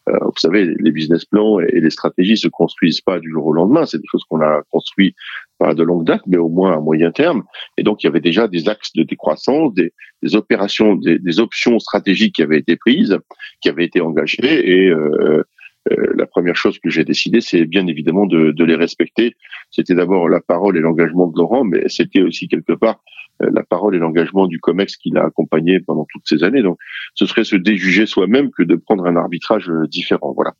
euh, 0.08 0.18
vous 0.22 0.38
savez, 0.38 0.74
les 0.78 0.90
business 0.90 1.26
plans 1.26 1.60
et 1.60 1.78
les 1.78 1.90
stratégies 1.90 2.38
se 2.38 2.48
construisent 2.48 3.02
pas 3.02 3.20
du 3.20 3.30
jour 3.30 3.46
au 3.46 3.52
lendemain. 3.52 3.84
C'est 3.84 3.98
des 3.98 4.06
choses 4.10 4.24
qu'on 4.30 4.40
a 4.40 4.62
construit 4.70 5.14
pas 5.58 5.74
de 5.74 5.82
longue 5.82 6.06
date, 6.06 6.22
mais 6.26 6.38
au 6.38 6.48
moins 6.48 6.74
à 6.74 6.80
moyen 6.80 7.12
terme. 7.12 7.42
Et 7.76 7.82
donc, 7.82 8.02
il 8.02 8.06
y 8.06 8.08
avait 8.08 8.20
déjà 8.20 8.48
des 8.48 8.70
axes 8.70 8.94
de 8.94 9.02
décroissance, 9.02 9.74
des, 9.74 9.92
des 10.22 10.36
opérations, 10.36 10.94
des, 10.94 11.18
des, 11.18 11.38
options 11.38 11.78
stratégiques 11.78 12.36
qui 12.36 12.42
avaient 12.42 12.58
été 12.58 12.76
prises, 12.76 13.18
qui 13.60 13.68
avaient 13.68 13.84
été 13.84 14.00
engagées, 14.00 14.70
et 14.70 14.88
euh, 14.88 15.44
euh, 15.90 16.12
la 16.16 16.26
première 16.26 16.56
chose 16.56 16.78
que 16.78 16.90
j'ai 16.90 17.04
décidé, 17.04 17.40
c'est 17.40 17.64
bien 17.64 17.86
évidemment 17.86 18.26
de, 18.26 18.52
de 18.52 18.64
les 18.64 18.76
respecter. 18.76 19.36
C'était 19.70 19.94
d'abord 19.94 20.28
la 20.28 20.40
parole 20.40 20.76
et 20.76 20.80
l'engagement 20.80 21.26
de 21.26 21.36
Laurent, 21.36 21.64
mais 21.64 21.88
c'était 21.88 22.22
aussi 22.22 22.48
quelque 22.48 22.72
part 22.72 23.02
euh, 23.42 23.50
la 23.52 23.62
parole 23.62 23.96
et 23.96 23.98
l'engagement 23.98 24.46
du 24.46 24.60
COMEX 24.60 24.96
qui 24.96 25.10
l'a 25.10 25.24
accompagné 25.24 25.80
pendant 25.80 26.06
toutes 26.10 26.26
ces 26.26 26.44
années. 26.44 26.62
Donc, 26.62 26.78
ce 27.14 27.26
serait 27.26 27.44
se 27.44 27.56
déjuger 27.56 28.06
soi-même 28.06 28.50
que 28.50 28.62
de 28.62 28.76
prendre 28.76 29.06
un 29.06 29.16
arbitrage 29.16 29.68
euh, 29.68 29.86
différent. 29.88 30.32
Voilà. 30.34 30.52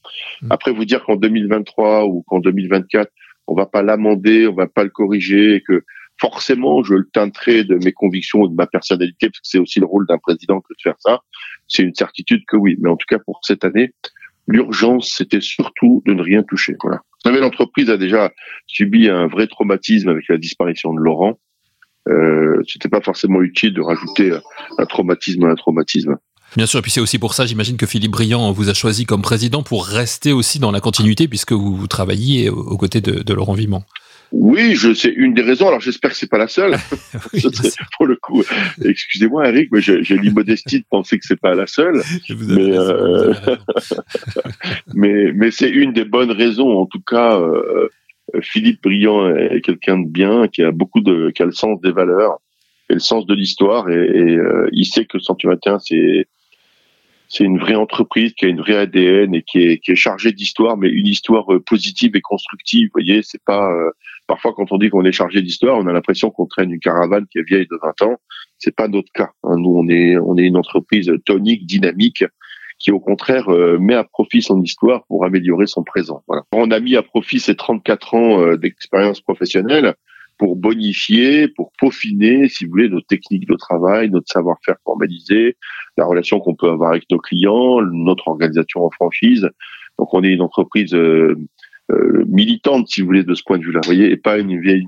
Mmh. 0.43 0.49
Après, 0.51 0.73
vous 0.73 0.85
dire 0.85 1.05
qu'en 1.05 1.17
2023 1.17 2.07
ou 2.07 2.23
qu'en 2.27 2.41
2024, 2.41 3.11
on 3.47 3.55
va 3.55 3.67
pas 3.67 3.83
l'amender, 3.83 4.47
on 4.47 4.55
va 4.55 4.67
pas 4.67 4.85
le 4.85 4.91
corriger, 4.91 5.57
et 5.57 5.61
que 5.61 5.83
forcément 6.21 6.83
je 6.83 6.95
le 6.95 7.09
teinterai 7.13 7.65
de 7.65 7.77
mes 7.77 7.93
convictions 7.93 8.41
ou 8.41 8.49
de 8.49 8.55
ma 8.55 8.67
personnalité, 8.67 9.29
parce 9.29 9.41
que 9.41 9.49
c'est 9.49 9.59
aussi 9.59 9.81
le 9.81 9.87
rôle 9.87 10.07
d'un 10.07 10.19
président 10.19 10.61
que 10.61 10.73
de 10.73 10.81
faire 10.83 10.95
ça. 10.99 11.21
C'est 11.69 11.83
une 11.83 11.95
certitude 11.95 12.45
que 12.47 12.57
oui. 12.57 12.77
Mais 12.81 12.89
en 12.89 12.97
tout 12.97 13.07
cas, 13.09 13.19
pour 13.19 13.41
cette 13.43 13.65
année, 13.65 13.93
L'urgence, 14.47 15.15
c'était 15.17 15.41
surtout 15.41 16.03
de 16.07 16.15
ne 16.15 16.23
rien 16.23 16.43
toucher. 16.43 16.75
Voilà. 16.83 16.99
Vous 16.99 17.31
savez, 17.31 17.41
l'entreprise 17.41 17.91
a 17.91 17.97
déjà 17.97 18.33
subi 18.67 19.09
un 19.09 19.29
vrai 19.29 19.47
traumatisme 19.47 20.09
avec 20.09 20.25
la 20.29 20.37
disparition 20.37 20.93
de 20.93 21.01
Laurent. 21.01 21.39
Euh, 22.09 22.61
c'était 22.67 22.89
pas 22.89 23.01
forcément 23.01 23.41
utile 23.43 23.75
de 23.75 23.81
rajouter 23.81 24.33
un 24.79 24.87
traumatisme 24.87 25.45
à 25.45 25.51
un 25.51 25.55
traumatisme. 25.55 26.17
Bien 26.57 26.67
sûr, 26.67 26.81
et 26.81 26.83
puis 26.83 26.91
c'est 26.91 27.01
aussi 27.01 27.19
pour 27.19 27.33
ça, 27.33 27.47
j'imagine 27.47 27.79
que 27.79 27.87
Philippe 27.87 28.11
Briand 28.11 28.53
vous 28.53 28.69
a 28.69 28.75
choisi 28.75 29.07
comme 29.07 29.23
président 29.23 29.63
pour 29.63 29.87
rester 29.87 30.33
aussi 30.33 30.59
dans 30.59 30.71
la 30.71 30.81
continuité, 30.81 31.27
puisque 31.27 31.53
vous, 31.53 31.87
travailliez 31.87 32.51
aux 32.51 32.77
côtés 32.77 33.01
de, 33.01 33.33
Laurent 33.35 33.55
Vimont. 33.55 33.85
Oui, 34.33 34.75
je 34.75 34.95
c'est 34.95 35.13
une 35.13 35.35
des 35.35 35.43
raisons. 35.43 35.69
Alors 35.69 35.81
j'espère 35.81 36.11
que 36.11 36.17
c'est 36.17 36.31
pas 36.31 36.39
la 36.39 36.49
seule. 36.49 36.73
pour 37.97 38.07
le 38.07 38.17
coup, 38.17 38.43
excusez-moi 38.85 39.49
Eric, 39.49 39.69
mais 39.73 39.81
j'ai 39.81 40.17
l'immodestie 40.17 40.81
de 40.81 40.87
penser 40.89 41.19
que 41.19 41.27
c'est 41.27 41.41
pas 41.41 41.55
la 41.55 41.67
seule. 41.67 42.03
Mais, 42.31 42.79
euh, 42.79 43.35
mais, 44.95 45.33
mais 45.33 45.51
c'est 45.51 45.69
une 45.69 45.93
des 45.93 46.05
bonnes 46.05 46.31
raisons. 46.31 46.79
En 46.79 46.87
tout 46.87 47.01
cas, 47.01 47.39
euh, 47.39 47.89
Philippe 48.41 48.83
Briand 48.83 49.35
est 49.37 49.61
quelqu'un 49.61 49.99
de 49.99 50.09
bien, 50.09 50.49
qui 50.49 50.63
a 50.63 50.71
beaucoup 50.71 51.01
de, 51.01 51.31
qui 51.31 51.43
a 51.43 51.47
le 51.47 51.53
sens 51.53 51.81
des 51.81 51.93
valeurs 51.93 52.39
et 52.89 52.95
le 52.95 53.01
sens 53.01 53.27
de 53.27 53.35
l'histoire, 53.35 53.91
et, 53.91 53.95
et 53.95 54.37
euh, 54.37 54.69
il 54.73 54.87
sait 54.87 55.05
que 55.05 55.19
121 55.19 55.79
c'est 55.79 56.27
c'est 57.33 57.45
une 57.45 57.59
vraie 57.59 57.77
entreprise 57.77 58.35
qui 58.35 58.45
a 58.45 58.49
une 58.49 58.61
vraie 58.61 58.77
ADN 58.77 59.35
et 59.35 59.43
qui 59.43 59.63
est, 59.63 59.79
qui 59.79 59.93
est 59.93 59.97
chargée 59.97 60.33
d'histoire, 60.33 60.77
mais 60.77 60.91
une 60.91 61.07
histoire 61.07 61.51
euh, 61.51 61.61
positive 61.61 62.15
et 62.15 62.21
constructive. 62.21 62.89
Vous 62.89 63.01
voyez, 63.01 63.23
c'est 63.23 63.43
pas 63.43 63.73
euh, 63.73 63.91
parfois 64.27 64.53
quand 64.55 64.73
on 64.73 64.79
dit 64.79 64.91
qu'on 64.91 65.05
est 65.05 65.13
chargé 65.13 65.43
d'histoire, 65.43 65.79
on 65.79 65.87
a 65.87 65.93
l'impression 65.93 66.31
qu'on 66.31 66.47
traîne 66.47 66.71
une 66.73 66.81
caravane 66.81 67.27
qui 67.31 67.39
est 67.39 67.43
vieille 67.43 67.67
de 67.71 67.79
20 67.83 68.03
ans. 68.03 68.17
C'est 68.59 68.75
pas 68.75 68.89
notre 68.89 69.11
cas. 69.13 69.31
Hein. 69.45 69.57
Nous, 69.59 69.75
on 69.75 69.89
est 69.89 70.17
on 70.17 70.37
est 70.37 70.47
une 70.47 70.57
entreprise 70.57 71.13
tonique, 71.25 71.67
dynamique, 71.67 72.25
qui 72.79 72.91
au 72.91 73.01
contraire 73.01 73.49
euh, 73.49 73.79
met 73.79 73.95
à 73.95 74.05
profit 74.05 74.43
son 74.43 74.61
histoire 74.63 75.05
pour 75.07 75.25
améliorer 75.25 75.67
son 75.67 75.83
présent. 75.83 76.23
Voilà. 76.27 76.43
On 76.53 76.71
a 76.71 76.81
mis 76.81 76.97
à 76.97 77.03
profit 77.03 77.41
ces 77.41 77.55
34 77.55 78.15
ans 78.15 78.57
d'expérience 78.57 79.21
professionnelle 79.21 79.95
pour 80.39 80.57
bonifier, 80.57 81.47
pour 81.47 81.71
peaufiner, 81.79 82.49
si 82.49 82.65
vous 82.65 82.73
voulez, 82.73 82.89
nos 82.89 83.01
techniques 83.01 83.47
de 83.47 83.55
travail, 83.55 84.11
notre 84.11 84.29
savoir-faire 84.29 84.75
formalisé, 84.85 85.57
la 85.97 86.05
relation 86.05 86.41
qu'on 86.41 86.57
peut 86.57 86.69
avoir 86.69 86.91
avec 86.91 87.05
nos 87.11 87.19
clients, 87.19 87.81
notre 87.83 88.27
organisation 88.27 88.85
en 88.85 88.91
franchise. 88.91 89.49
Donc 89.99 90.13
on 90.15 90.25
est 90.25 90.33
une 90.33 90.43
entreprise 90.43 90.95
euh, 90.95 90.99
euh, 91.29 91.37
militante, 92.27 92.89
si 92.89 93.01
vous 93.01 93.07
voulez, 93.07 93.25
de 93.25 93.35
ce 93.35 93.43
point 93.43 93.59
de 93.59 93.65
vue-là, 93.65 93.81
vous 93.83 93.89
voyez, 93.89 94.11
et 94.11 94.17
pas 94.17 94.39
une 94.39 94.61
vieille, 94.61 94.87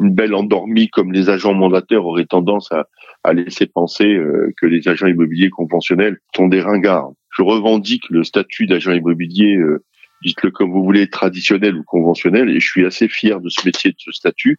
une 0.00 0.14
belle 0.14 0.34
endormie 0.34 0.88
comme 0.88 1.12
les 1.12 1.28
agents 1.30 1.54
mandataires 1.54 2.04
auraient 2.04 2.26
tendance 2.26 2.70
à, 2.72 2.86
à 3.22 3.32
laisser 3.32 3.66
penser 3.66 4.06
euh, 4.06 4.52
que 4.60 4.66
les 4.66 4.88
agents 4.88 5.06
immobiliers 5.06 5.50
conventionnels 5.50 6.18
sont 6.34 6.48
des 6.48 6.60
ringards. 6.60 7.12
Je 7.30 7.42
revendique 7.42 8.08
le 8.10 8.24
statut 8.24 8.66
d'agent 8.66 8.92
immobilier, 8.92 9.58
dites-le 10.22 10.50
comme 10.50 10.70
vous 10.70 10.84
voulez, 10.84 11.08
traditionnel 11.08 11.76
ou 11.76 11.84
conventionnel, 11.84 12.48
et 12.48 12.60
je 12.60 12.66
suis 12.66 12.86
assez 12.86 13.08
fier 13.08 13.40
de 13.40 13.48
ce 13.48 13.66
métier, 13.66 13.90
de 13.90 13.96
ce 13.98 14.12
statut, 14.12 14.58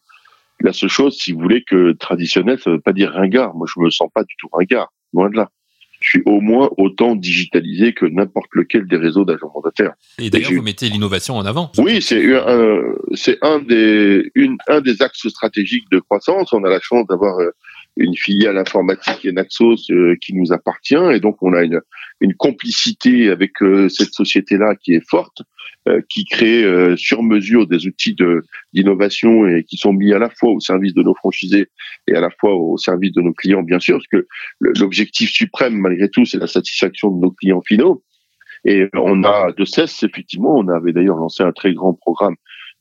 La 0.62 0.74
seule 0.74 0.90
chose, 0.90 1.18
si 1.18 1.32
vous 1.32 1.40
voulez, 1.40 1.64
que 1.64 1.94
traditionnel, 1.94 2.60
ça 2.60 2.72
veut 2.72 2.82
pas 2.82 2.94
dire 2.94 3.12
ringard. 3.12 3.56
Moi, 3.56 3.68
je 3.74 3.80
me 3.82 3.90
sens 3.90 4.10
pas 4.14 4.24
du 4.24 4.36
tout 4.38 4.48
ringard, 4.52 4.94
loin 5.14 5.30
de 5.30 5.38
là 5.38 5.50
je 6.06 6.12
suis 6.12 6.24
au 6.26 6.40
moins 6.40 6.70
autant 6.78 7.16
digitalisé 7.16 7.94
que 7.94 8.06
n'importe 8.06 8.50
lequel 8.54 8.88
des 8.88 8.96
réseaux 8.96 9.26
d'agents 9.26 9.52
mandataires. 9.54 9.94
Et 10.20 10.30
d'ailleurs, 10.30 10.52
vous 10.54 10.62
mettez 10.62 10.88
l'innovation 10.88 11.36
en 11.36 11.46
avant. 11.46 11.72
Oui, 11.80 12.00
c'est 12.00 12.24
un, 12.36 12.82
c'est 13.16 13.40
un 13.42 13.60
des, 13.60 14.32
une, 14.36 14.58
un 14.68 14.82
des 14.82 15.02
axes 15.02 15.28
stratégiques 15.28 15.90
de 15.92 16.00
croissance. 16.00 16.54
On 16.54 16.64
a 16.64 16.70
la 16.70 16.80
chance 16.80 17.08
d'avoir 17.08 17.40
euh, 17.40 17.50
une 17.98 18.16
filiale 18.16 18.58
informatique 18.58 19.26
Naxos 19.26 19.90
euh, 19.90 20.16
qui 20.22 20.34
nous 20.34 20.52
appartient 20.52 20.96
et 21.14 21.20
donc 21.20 21.42
on 21.42 21.54
a 21.54 21.64
une, 21.64 21.82
une 22.22 22.34
complicité 22.34 23.30
avec 23.30 23.62
euh, 23.62 23.90
cette 23.90 24.14
société-là 24.14 24.76
qui 24.76 24.94
est 24.94 25.08
forte, 25.08 25.42
euh, 25.88 26.02
qui 26.10 26.26
crée 26.26 26.64
sur 26.98 27.24
mesure 27.24 27.68
des 27.68 27.88
outils 27.88 28.16
d'innovation 28.74 29.48
et 29.48 29.64
qui 29.64 29.78
sont 29.78 29.94
mis 29.94 30.14
à 30.14 30.20
la 30.20 30.30
fois 30.30 30.52
au 30.52 30.60
service 30.60 30.94
de 30.94 31.04
nos 31.04 31.16
franchisés 31.16 31.68
et 32.08 32.16
à 32.16 32.22
la 32.22 32.30
fois 32.40 32.56
au 32.56 32.78
service 32.78 33.14
de 33.14 33.22
nos 33.22 33.34
clients 33.34 33.64
bien 33.64 33.80
sûr, 33.80 33.98
parce 33.98 34.08
que 34.08 34.28
l'objectif 34.60 35.30
suprême 35.30 35.76
malgré 35.76 36.10
tout 36.10 36.26
c'est 36.26 36.40
la 36.40 36.48
satisfaction 36.48 37.12
de 37.12 37.22
nos 37.22 37.32
clients 37.32 37.62
finaux. 37.62 38.04
Et 38.68 38.88
on 38.94 39.24
a 39.24 39.52
de 39.52 39.64
cesse 39.64 40.02
effectivement, 40.02 40.56
on 40.58 40.68
avait 40.70 40.92
d'ailleurs 40.92 41.18
lancé 41.18 41.44
un 41.44 41.52
très 41.52 41.74
grand 41.74 41.94
programme 41.94 42.36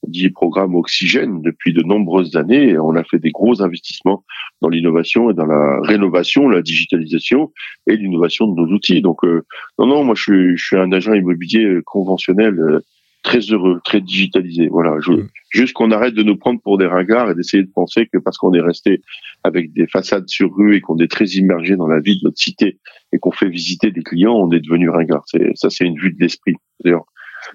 dit 0.08 0.30
programme 0.30 0.75
Oxygène 0.75 1.42
depuis 1.42 1.73
de 1.73 1.82
nombreuses 1.82 2.37
années. 2.37 2.78
On 2.78 2.94
a 2.94 3.04
fait 3.04 3.18
des 3.18 3.30
gros 3.30 3.62
investissements 3.62 4.25
dans 4.61 4.68
l'innovation 4.68 5.30
et 5.30 5.34
dans 5.34 5.46
la 5.46 5.80
rénovation, 5.82 6.49
la 6.49 6.62
digitalisation 6.62 7.52
et 7.87 7.96
l'innovation 7.96 8.46
de 8.46 8.61
nos 8.61 8.73
outils. 8.73 9.02
Donc, 9.02 9.25
euh, 9.25 9.42
non, 9.78 9.87
non, 9.87 10.04
moi, 10.04 10.14
je 10.14 10.23
suis, 10.23 10.56
je 10.56 10.64
suis 10.64 10.76
un 10.76 10.92
agent 10.92 11.14
immobilier 11.14 11.80
conventionnel 11.84 12.58
euh, 12.58 12.80
très 13.25 13.40
heureux, 13.40 13.80
très 13.84 14.00
digitalisé. 14.00 14.68
Voilà, 14.68 15.00
je, 15.00 15.12
juste 15.50 15.73
qu'on 15.73 15.90
arrête 15.90 16.14
de 16.14 16.23
nous 16.23 16.37
prendre 16.37 16.61
pour 16.61 16.78
des 16.78 16.87
ringards 16.87 17.30
et 17.30 17.34
d'essayer 17.34 17.64
de 17.64 17.70
penser 17.70 18.06
que 18.06 18.18
parce 18.18 18.37
qu'on 18.38 18.52
est 18.52 18.61
resté 18.61 19.00
avec 19.42 19.73
des 19.73 19.87
façades 19.87 20.28
sur 20.28 20.54
rue 20.54 20.76
et 20.76 20.80
qu'on 20.80 20.99
est 20.99 21.11
très 21.11 21.25
immergé 21.25 21.76
dans 21.76 21.88
la 21.88 22.00
vie 22.00 22.18
de 22.18 22.25
notre 22.25 22.38
cité 22.38 22.78
et 23.12 23.18
qu'on 23.18 23.32
fait 23.32 23.49
visiter 23.49 23.90
des 23.90 24.02
clients, 24.02 24.34
on 24.34 24.52
est 24.52 24.61
devenu 24.61 24.90
ringard. 24.90 25.25
C'est 25.26 25.56
ça, 25.56 25.70
c'est 25.70 25.84
une 25.84 25.99
vue 25.99 26.12
de 26.12 26.20
l'esprit. 26.20 26.54
D'ailleurs, 26.84 27.06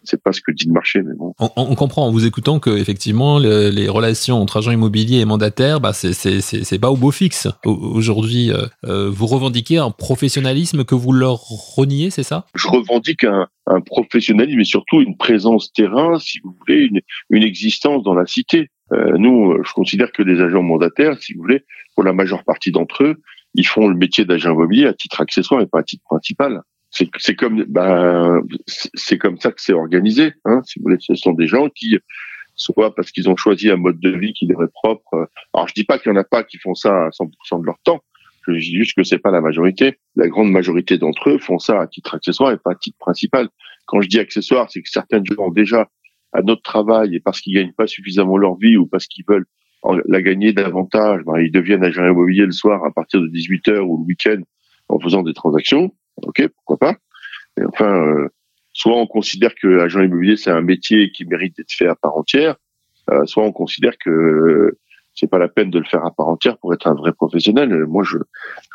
c'est 0.04 0.22
pas 0.22 0.32
ce 0.32 0.42
que 0.42 0.52
dit 0.52 0.66
le 0.68 0.74
marché, 0.74 1.02
mais 1.02 1.14
bon. 1.16 1.34
On, 1.56 1.76
comprend 1.76 2.06
en 2.08 2.12
vous 2.12 2.26
écoutant 2.26 2.60
que 2.60 2.70
effectivement 2.70 3.40
les 3.40 3.88
relations 3.88 4.42
entre 4.42 4.58
agents 4.58 4.72
immobiliers 4.72 5.20
et 5.20 5.26
mandataires, 5.26 5.80
bah 5.80 5.94
c'est 5.94 6.14
c'est 6.14 6.42
c'est 6.42 6.80
pas 6.80 6.92
au 6.92 6.98
beau 6.98 7.12
fixe. 7.12 7.48
Aujourd'hui, 7.66 8.52
euh, 8.52 8.66
euh, 8.86 9.10
vous 9.10 9.28
revendiquez 9.28 9.78
un 9.78 9.92
professionnalisme 9.92 10.84
que 10.84 10.96
vous 10.96 11.12
leur 11.12 11.40
reniez, 11.40 12.10
c'est 12.10 12.24
ça? 12.24 12.46
Je 12.56 12.68
revendique 12.68 13.24
un, 13.24 13.48
un 13.68 13.82
professionnalisme 13.82 14.60
et 14.60 14.66
surtout 14.66 15.02
une 15.02 15.18
présence 15.18 15.72
terrain, 15.72 16.20
si 16.20 16.40
vous 16.44 16.56
voulez, 16.60 16.82
une, 16.82 17.02
une 17.30 17.44
existence 17.44 18.04
dans 18.04 18.14
la 18.14 18.26
cité. 18.26 18.70
Euh, 18.92 19.18
nous, 19.18 19.56
je 19.64 19.74
considère 19.74 20.12
que 20.12 20.24
les 20.24 20.42
agents 20.42 20.64
mandataires, 20.64 21.22
si 21.22 21.34
vous 21.34 21.42
voulez, 21.42 21.64
pour 21.96 22.04
la 22.04 22.14
majeure 22.14 22.44
partie 22.44 22.72
d'entre 22.72 23.04
eux, 23.04 23.16
ils 23.54 23.68
font 23.68 23.88
le 23.88 23.96
métier 23.96 24.26
d'agent 24.26 24.54
immobilier 24.54 24.86
à 24.86 24.94
titre 24.94 25.22
accessoire 25.22 25.62
et 25.62 25.68
pas 25.68 25.80
à 25.80 25.84
titre 25.84 26.04
principal 26.04 26.62
c'est 26.92 27.36
comme 27.36 27.64
ben 27.66 28.42
c'est 28.66 29.18
comme 29.18 29.40
ça 29.40 29.52
que 29.52 29.62
c'est 29.62 29.74
organisé. 29.74 30.34
Hein, 30.46 30.62
si 30.66 30.80
vous 30.80 30.84
voulez, 30.84 30.98
ce 31.00 31.16
sont 31.16 31.34
des 31.34 31.48
gens 31.48 31.70
qui 31.70 31.98
soit 32.56 32.94
parce 32.94 33.12
qu'ils 33.12 33.30
ont 33.30 33.38
choisi 33.38 33.70
un 33.70 33.78
mode 33.78 34.00
de 34.00 34.10
vie 34.10 34.34
qui 34.34 34.48
leur 34.48 34.64
est 34.64 34.74
propre. 34.74 35.30
Alors 35.54 35.68
je 35.68 35.74
dis 35.74 35.84
pas 35.84 35.98
qu'il 35.98 36.12
y 36.12 36.16
en 36.16 36.20
a 36.20 36.24
pas 36.24 36.44
qui 36.44 36.58
font 36.58 36.76
ça 36.76 37.06
à 37.06 37.10
100% 37.10 37.62
de 37.62 37.66
leur 37.66 37.80
temps. 37.84 38.02
Je 38.48 38.54
dis 38.54 38.76
juste 38.78 38.96
que 38.96 39.04
c'est 39.04 39.20
pas 39.20 39.32
la 39.32 39.42
majorité. 39.42 40.00
La 40.16 40.28
grande 40.28 40.52
majorité 40.52 40.98
d'entre 40.98 41.30
eux 41.30 41.38
font 41.38 41.60
ça 41.60 41.82
à 41.82 41.88
titre 41.88 42.16
accessoire 42.16 42.52
et 42.52 42.58
pas 42.58 42.72
à 42.72 42.76
titre 42.76 42.98
principal. 42.98 43.50
Quand 43.86 44.02
je 44.02 44.08
dis 44.08 44.20
accessoire, 44.20 44.70
c'est 44.72 44.82
que 44.82 44.90
certains 44.90 45.22
gens 45.24 45.50
déjà 45.50 45.88
à 46.34 46.42
notre 46.42 46.62
travail 46.62 47.16
et 47.16 47.20
parce 47.20 47.42
qu'ils 47.42 47.56
gagnent 47.56 47.74
pas 47.74 47.88
suffisamment 47.88 48.38
leur 48.38 48.56
vie 48.56 48.78
ou 48.78 48.86
parce 48.88 49.08
qu'ils 49.08 49.26
veulent 49.28 49.46
la 50.06 50.22
gagner 50.22 50.52
davantage, 50.54 51.22
ben, 51.26 51.40
ils 51.40 51.52
deviennent 51.52 51.84
agents 51.84 52.06
immobiliers 52.06 52.46
le 52.46 52.52
soir 52.52 52.84
à 52.84 52.92
partir 52.92 53.22
de 53.22 53.28
18 53.28 53.68
h 53.68 53.80
ou 53.80 53.98
le 53.98 54.06
week-end 54.06 54.42
en 54.90 55.00
faisant 55.00 55.24
des 55.24 55.34
transactions. 55.34 55.94
Ok, 56.24 56.48
pourquoi 56.48 56.78
pas. 56.78 56.96
Et 57.60 57.66
enfin, 57.66 57.94
euh, 57.94 58.30
soit 58.74 58.96
on 58.96 59.08
considère 59.08 59.54
que 59.56 59.80
agent 59.80 60.02
immobilier 60.02 60.38
c'est 60.38 60.52
un 60.52 60.62
métier 60.62 61.12
qui 61.12 61.26
mérite 61.26 61.58
d'être 61.58 61.72
fait 61.72 61.88
à 61.88 61.96
part 61.96 62.18
entière, 62.18 62.56
euh, 63.10 63.26
soit 63.26 63.44
on 63.44 63.52
considère 63.52 63.98
que 63.98 64.78
c'est 65.20 65.30
pas 65.30 65.40
la 65.40 65.50
peine 65.50 65.70
de 65.70 65.80
le 65.80 65.86
faire 65.86 66.06
à 66.06 66.12
part 66.12 66.30
entière 66.30 66.58
pour 66.58 66.74
être 66.74 66.88
un 66.88 66.94
vrai 66.94 67.12
professionnel. 67.12 67.86
Moi, 67.86 68.04
je 68.04 68.18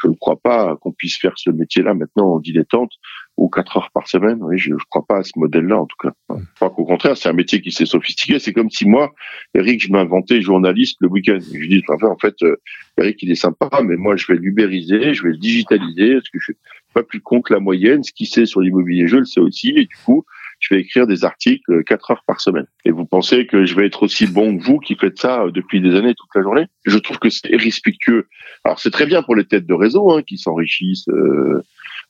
je 0.03 0.09
ne 0.09 0.15
crois 0.15 0.37
pas 0.37 0.77
qu'on 0.77 0.93
puisse 0.93 1.17
faire 1.17 1.33
ce 1.37 1.51
métier-là 1.51 1.95
maintenant 1.95 2.35
en 2.35 2.39
dilettante 2.39 2.91
ou 3.37 3.49
quatre 3.49 3.77
heures 3.79 3.91
par 3.93 4.07
semaine. 4.09 4.39
Oui, 4.43 4.59
je 4.59 4.73
ne 4.73 4.79
crois 4.91 5.05
pas 5.07 5.19
à 5.19 5.23
ce 5.23 5.33
modèle-là 5.37 5.79
en 5.79 5.87
tout 5.87 5.97
cas. 6.01 6.13
Je 6.31 6.55
crois 6.57 6.71
qu'au 6.71 6.85
contraire, 6.85 7.17
c'est 7.17 7.29
un 7.29 7.35
métier 7.35 7.61
qui 7.63 7.73
s'est 7.73 7.87
sophistiqué. 7.87 8.39
C'est 8.39 8.53
comme 8.53 8.71
si 8.71 8.87
moi, 8.87 9.13
Eric, 9.55 9.83
je 9.83 9.91
m'inventais 9.91 10.43
journaliste 10.43 10.99
le 11.01 11.09
week-end. 11.09 11.39
Je 11.41 11.67
dis, 11.67 11.83
enfin, 11.89 12.09
en 12.09 12.19
fait, 12.19 12.35
euh, 12.43 12.57
Eric, 12.99 13.23
il 13.23 13.31
est 13.31 13.37
sympa, 13.37 13.71
mais 13.83 13.97
moi, 13.97 14.17
je 14.17 14.27
vais 14.27 14.39
l'ubériser, 14.39 15.15
je 15.15 15.23
vais 15.23 15.31
le 15.31 15.39
digitaliser, 15.39 16.15
parce 16.15 16.29
que 16.29 16.39
je 16.39 16.53
pas 16.95 17.03
plus 17.03 17.21
con 17.21 17.43
que 17.43 17.53
la 17.53 17.61
moyenne. 17.61 18.03
Ce 18.03 18.13
qu'il 18.13 18.27
sait 18.27 18.47
sur 18.47 18.61
l'immobilier, 18.61 19.07
je 19.07 19.17
le 19.17 19.25
sais 19.25 19.41
aussi, 19.41 19.71
et 19.71 19.85
du 19.85 19.97
coup, 20.05 20.25
je 20.61 20.75
vais 20.75 20.81
écrire 20.81 21.07
des 21.07 21.25
articles 21.25 21.71
euh, 21.71 21.83
quatre 21.83 22.11
heures 22.11 22.23
par 22.27 22.41
semaine. 22.41 22.67
Et 22.85 22.91
vous 22.91 23.05
pensez 23.05 23.47
que 23.47 23.65
je 23.65 23.75
vais 23.75 23.87
être 23.87 24.03
aussi 24.03 24.27
bon 24.27 24.57
que 24.57 24.63
vous 24.63 24.79
qui 24.79 24.95
faites 24.95 25.19
ça 25.19 25.43
euh, 25.43 25.51
depuis 25.51 25.81
des 25.81 25.95
années 25.95 26.15
toute 26.15 26.31
la 26.35 26.43
journée? 26.43 26.67
Je 26.87 26.99
trouve 26.99 27.19
que 27.19 27.29
c'est 27.29 27.51
irrespectueux. 27.51 28.29
Alors 28.65 28.79
c'est 28.79 28.91
très 28.91 29.07
bien 29.07 29.23
pour 29.23 29.37
les 29.37 29.45
têtes 29.45 29.67
de 29.67 29.75
réseau 29.75 30.11
hein, 30.11 30.23
qui 30.23 30.39
s'enrichissent. 30.39 31.09
Euh, 31.09 31.63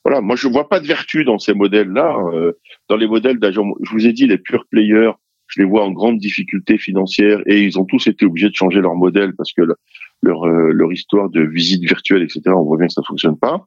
voilà, 0.05 0.21
moi 0.21 0.35
je 0.35 0.47
vois 0.47 0.69
pas 0.69 0.79
de 0.79 0.87
vertu 0.87 1.25
dans 1.25 1.39
ces 1.39 1.53
modèles-là. 1.53 2.15
dans 2.89 2.95
les 2.95 3.07
modèles 3.07 3.39
d'agents, 3.39 3.73
je 3.81 3.89
vous 3.91 4.05
ai 4.05 4.13
dit 4.13 4.27
les 4.27 4.37
pure 4.37 4.65
players, 4.69 5.13
je 5.47 5.61
les 5.61 5.67
vois 5.67 5.83
en 5.83 5.91
grande 5.91 6.19
difficulté 6.19 6.77
financière 6.77 7.41
et 7.47 7.63
ils 7.63 7.79
ont 7.79 7.85
tous 7.85 8.05
été 8.05 8.23
obligés 8.25 8.49
de 8.49 8.55
changer 8.55 8.81
leur 8.81 8.93
modèle 8.93 9.33
parce 9.35 9.51
que 9.51 9.63
leur 10.21 10.45
leur 10.45 10.93
histoire 10.93 11.29
de 11.31 11.41
visite 11.41 11.81
virtuelle, 11.83 12.21
etc. 12.21 12.41
On 12.49 12.63
voit 12.63 12.77
bien 12.77 12.85
que 12.87 12.93
ça 12.93 13.01
fonctionne 13.01 13.37
pas. 13.37 13.65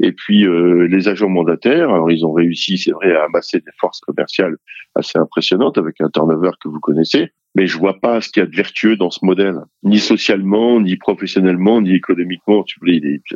Et 0.00 0.12
puis 0.12 0.46
euh, 0.46 0.86
les 0.88 1.08
agents 1.08 1.28
mandataires, 1.28 1.90
alors 1.90 2.10
ils 2.10 2.24
ont 2.26 2.32
réussi, 2.32 2.76
c'est 2.76 2.92
vrai, 2.92 3.14
à 3.14 3.24
amasser 3.24 3.60
des 3.60 3.72
forces 3.80 4.00
commerciales 4.00 4.56
assez 4.94 5.18
impressionnantes 5.18 5.78
avec 5.78 6.00
un 6.00 6.10
turnover 6.10 6.50
que 6.60 6.68
vous 6.68 6.80
connaissez, 6.80 7.30
mais 7.54 7.66
je 7.66 7.78
vois 7.78 7.98
pas 8.00 8.20
ce 8.20 8.28
qu'il 8.28 8.42
y 8.42 8.44
a 8.44 8.46
de 8.46 8.54
vertueux 8.54 8.96
dans 8.96 9.10
ce 9.10 9.24
modèle, 9.24 9.58
ni 9.82 9.98
socialement, 9.98 10.78
ni 10.80 10.96
professionnellement, 10.96 11.80
ni 11.80 11.94
économiquement. 11.94 12.62
Tu 12.64 12.78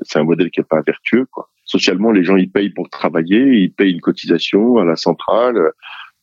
c'est 0.02 0.19
un 0.19 0.25
modèle 0.25 0.50
qui 0.50 0.61
est 0.61 0.69
pas 0.69 0.83
vertueux. 0.83 1.26
Quoi. 1.31 1.49
Socialement, 1.64 2.11
les 2.11 2.25
gens 2.25 2.37
ils 2.37 2.50
payent 2.50 2.71
pour 2.71 2.90
travailler, 2.90 3.55
ils 3.55 3.73
payent 3.73 3.93
une 3.93 4.00
cotisation 4.00 4.76
à 4.76 4.85
la 4.85 4.97
centrale. 4.97 5.73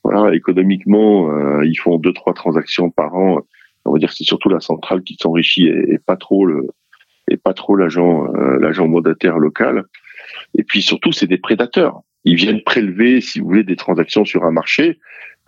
Voilà, 0.03 0.36
économiquement, 0.36 1.32
euh, 1.32 1.65
ils 1.65 1.77
font 1.77 1.98
deux 1.98 2.13
trois 2.13 2.34
transactions 2.34 2.91
par 2.91 3.15
an. 3.15 3.41
On 3.86 3.94
va 3.94 4.00
dire 4.00 4.13
c'est 4.13 4.24
surtout 4.24 4.50
la 4.50 4.60
centrale 4.60 5.01
qui 5.01 5.17
s'enrichit 5.20 5.67
et, 5.67 5.94
et, 5.94 5.98
pas 5.98 6.17
trop 6.17 6.46
le 6.46 6.67
et 7.29 7.38
pas 7.38 7.53
trop 7.53 7.75
l'agent 7.75 8.27
euh, 8.36 8.60
l'agent 8.60 8.88
mandataire 8.88 9.39
local. 9.39 9.86
Et 10.57 10.63
puis 10.63 10.81
surtout, 10.81 11.11
c'est 11.11 11.27
des 11.27 11.37
prédateurs. 11.37 12.01
Ils 12.25 12.35
viennent 12.35 12.61
prélever, 12.61 13.21
si 13.21 13.39
vous 13.39 13.45
voulez, 13.45 13.63
des 13.63 13.77
transactions 13.77 14.25
sur 14.25 14.43
un 14.43 14.51
marché, 14.51 14.99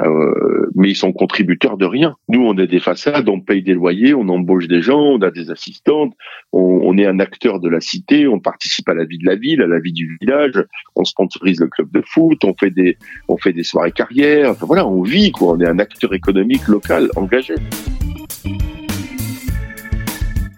euh, 0.02 0.70
mais 0.76 0.92
ils 0.92 0.96
sont 0.96 1.12
contributeurs 1.12 1.76
de 1.76 1.86
rien. 1.86 2.16
Nous, 2.30 2.42
on 2.42 2.58
a 2.58 2.66
des 2.66 2.80
façades, 2.80 3.28
on 3.28 3.42
paye 3.42 3.62
des 3.62 3.74
loyers, 3.74 4.14
on 4.14 4.30
embauche 4.30 4.68
des 4.68 4.82
gens, 4.82 5.02
on 5.02 5.22
a 5.22 5.30
des 5.30 5.52
assistantes, 5.52 6.14
on, 6.54 6.80
on, 6.84 6.98
est 6.98 7.06
un 7.06 7.20
acteur 7.20 7.60
de 7.60 7.68
la 7.68 7.82
cité, 7.82 8.28
on 8.28 8.40
participe 8.40 8.88
à 8.88 8.94
la 8.94 9.04
vie 9.04 9.18
de 9.18 9.26
la 9.26 9.36
ville, 9.36 9.62
à 9.62 9.68
la 9.68 9.80
vie 9.80 9.92
du 9.92 10.18
village, 10.22 10.64
on 10.96 11.04
sponsorise 11.04 11.60
le 11.60 11.68
club 11.68 11.92
de 11.92 12.02
foot, 12.06 12.46
on 12.46 12.54
fait 12.58 12.72
des, 12.72 12.98
on 13.28 13.36
fait 13.36 13.52
des 13.52 13.64
soirées 13.64 13.92
carrières. 13.92 14.52
Enfin, 14.52 14.66
voilà, 14.66 14.88
on 14.88 15.02
vit 15.02 15.34
quoi. 15.34 15.54
On 15.54 15.60
est 15.60 15.68
un 15.68 15.80
acteur 15.80 16.14
économique 16.14 16.68
local 16.70 17.10
engagé. 17.18 17.56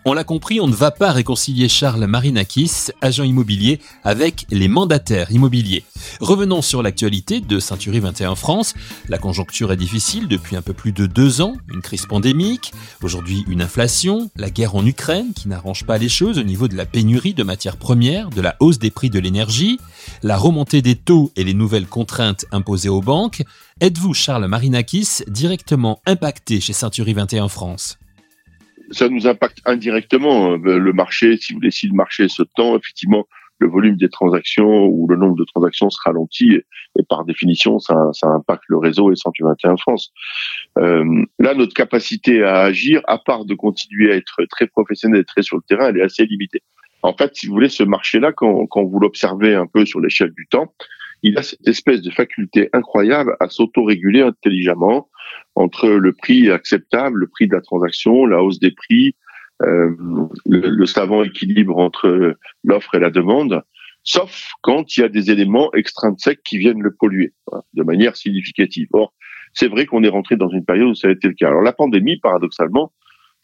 On 0.03 0.13
l'a 0.13 0.23
compris, 0.23 0.59
on 0.59 0.67
ne 0.67 0.73
va 0.73 0.89
pas 0.89 1.11
réconcilier 1.11 1.69
Charles 1.69 2.05
Marinakis, 2.07 2.89
agent 3.01 3.23
immobilier, 3.23 3.79
avec 4.03 4.47
les 4.49 4.67
mandataires 4.67 5.31
immobiliers. 5.31 5.83
Revenons 6.19 6.63
sur 6.63 6.81
l'actualité 6.81 7.39
de 7.39 7.59
Century 7.59 7.99
21 7.99 8.33
France. 8.33 8.73
La 9.09 9.19
conjoncture 9.19 9.71
est 9.71 9.77
difficile 9.77 10.27
depuis 10.27 10.55
un 10.55 10.63
peu 10.63 10.73
plus 10.73 10.91
de 10.91 11.05
deux 11.05 11.41
ans, 11.41 11.53
une 11.71 11.83
crise 11.83 12.07
pandémique, 12.07 12.73
aujourd'hui 13.03 13.45
une 13.47 13.61
inflation, 13.61 14.31
la 14.35 14.49
guerre 14.49 14.73
en 14.73 14.83
Ukraine 14.87 15.33
qui 15.35 15.47
n'arrange 15.47 15.85
pas 15.85 15.99
les 15.99 16.09
choses 16.09 16.39
au 16.39 16.43
niveau 16.43 16.67
de 16.67 16.75
la 16.75 16.87
pénurie 16.87 17.35
de 17.35 17.43
matières 17.43 17.77
premières, 17.77 18.31
de 18.31 18.41
la 18.41 18.55
hausse 18.59 18.79
des 18.79 18.89
prix 18.89 19.11
de 19.11 19.19
l'énergie, 19.19 19.79
la 20.23 20.35
remontée 20.35 20.81
des 20.81 20.95
taux 20.95 21.31
et 21.35 21.43
les 21.43 21.53
nouvelles 21.53 21.85
contraintes 21.85 22.45
imposées 22.51 22.89
aux 22.89 23.01
banques. 23.01 23.43
Êtes-vous, 23.81 24.15
Charles 24.15 24.47
Marinakis, 24.47 25.19
directement 25.27 26.01
impacté 26.07 26.59
chez 26.59 26.73
Century 26.73 27.13
21 27.13 27.49
France? 27.49 27.99
Ça 28.91 29.09
nous 29.09 29.27
impacte 29.27 29.59
indirectement. 29.65 30.53
Euh, 30.53 30.77
le 30.77 30.93
marché, 30.93 31.37
si 31.37 31.53
vous 31.53 31.59
voulez, 31.59 31.71
si 31.71 31.87
le 31.87 31.93
marché 31.93 32.27
se 32.27 32.43
tend, 32.55 32.77
effectivement, 32.77 33.27
le 33.59 33.67
volume 33.67 33.95
des 33.95 34.09
transactions 34.09 34.85
ou 34.87 35.07
le 35.07 35.15
nombre 35.15 35.35
de 35.35 35.45
transactions 35.45 35.89
se 35.89 35.99
ralentit 36.03 36.61
et, 36.97 37.03
par 37.07 37.25
définition, 37.25 37.77
ça, 37.79 37.95
ça, 38.13 38.27
impacte 38.27 38.63
le 38.67 38.77
réseau 38.77 39.11
et 39.11 39.15
121 39.15 39.77
France. 39.77 40.11
Euh, 40.79 41.23
là, 41.37 41.53
notre 41.53 41.73
capacité 41.73 42.43
à 42.43 42.61
agir, 42.61 43.01
à 43.07 43.19
part 43.19 43.45
de 43.45 43.53
continuer 43.53 44.11
à 44.11 44.15
être 44.15 44.43
très 44.49 44.67
professionnel 44.67 45.21
et 45.21 45.25
très 45.25 45.43
sur 45.43 45.57
le 45.57 45.63
terrain, 45.67 45.89
elle 45.89 45.97
est 45.97 46.03
assez 46.03 46.25
limitée. 46.25 46.63
En 47.03 47.13
fait, 47.13 47.35
si 47.35 47.47
vous 47.47 47.53
voulez, 47.53 47.69
ce 47.69 47.83
marché-là, 47.83 48.31
quand, 48.31 48.65
quand 48.67 48.83
vous 48.83 48.99
l'observez 48.99 49.53
un 49.53 49.67
peu 49.67 49.85
sur 49.85 49.99
l'échelle 49.99 50.31
du 50.31 50.47
temps, 50.47 50.73
il 51.23 51.37
a 51.37 51.43
cette 51.43 51.67
espèce 51.67 52.01
de 52.01 52.09
faculté 52.09 52.69
incroyable 52.73 53.35
à 53.39 53.47
s'autoréguler 53.49 54.21
intelligemment 54.21 55.07
entre 55.55 55.89
le 55.89 56.13
prix 56.13 56.49
acceptable, 56.49 57.19
le 57.19 57.27
prix 57.27 57.47
de 57.47 57.55
la 57.55 57.61
transaction, 57.61 58.25
la 58.25 58.43
hausse 58.43 58.59
des 58.59 58.71
prix, 58.71 59.15
le, 59.59 60.27
le, 60.45 60.85
savant 60.87 61.23
équilibre 61.23 61.77
entre 61.77 62.35
l'offre 62.63 62.95
et 62.95 62.99
la 62.99 63.11
demande, 63.11 63.61
sauf 64.03 64.53
quand 64.61 64.97
il 64.97 65.01
y 65.01 65.03
a 65.03 65.09
des 65.09 65.31
éléments 65.31 65.71
extrinsèques 65.73 66.41
qui 66.43 66.57
viennent 66.57 66.81
le 66.81 66.95
polluer 66.95 67.33
de 67.73 67.83
manière 67.83 68.15
significative. 68.15 68.87
Or, 68.93 69.13
c'est 69.53 69.67
vrai 69.67 69.85
qu'on 69.85 70.03
est 70.03 70.09
rentré 70.09 70.35
dans 70.35 70.49
une 70.49 70.65
période 70.65 70.89
où 70.89 70.95
ça 70.95 71.07
a 71.07 71.11
été 71.11 71.27
le 71.27 71.33
cas. 71.33 71.49
Alors 71.49 71.61
la 71.61 71.73
pandémie, 71.73 72.17
paradoxalement, 72.17 72.93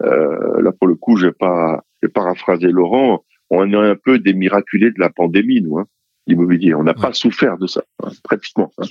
euh, 0.04 0.62
là 0.62 0.72
pour 0.72 0.88
le 0.88 0.96
coup, 0.96 1.18
je 1.18 1.28
vais 1.28 1.34
pas, 1.34 1.84
paraphraser 2.14 2.70
Laurent, 2.70 3.24
on 3.50 3.72
est 3.72 3.76
un 3.76 3.96
peu 3.96 4.20
des 4.20 4.34
miraculés 4.34 4.92
de 4.92 5.00
la 5.00 5.10
pandémie, 5.10 5.62
nous, 5.62 5.78
hein, 5.80 5.86
l'immobilier. 6.28 6.74
On 6.74 6.84
n'a 6.84 6.94
pas 6.94 7.14
souffert 7.14 7.58
de 7.58 7.68
ça, 7.68 7.84
hein, 8.04 8.10
pratiquement. 8.24 8.72
Hein. 8.78 8.86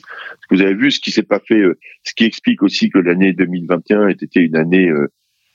Vous 0.51 0.61
avez 0.61 0.75
vu 0.75 0.91
ce 0.91 1.01
qui 1.01 1.11
s'est 1.11 1.23
pas 1.23 1.41
fait, 1.41 1.61
euh, 1.61 1.79
ce 2.05 2.15
qui 2.15 2.25
explique 2.25 2.63
aussi 2.63 2.91
que 2.91 2.99
l'année 2.99 3.33
2021 3.33 4.09
était 4.09 4.41
une 4.41 4.57
année 4.57 4.89
euh, 4.89 5.09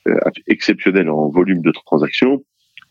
euh, 0.08 0.18
exceptionnelle 0.46 1.10
en 1.10 1.28
volume 1.28 1.62
de 1.62 1.70
transactions. 1.70 2.44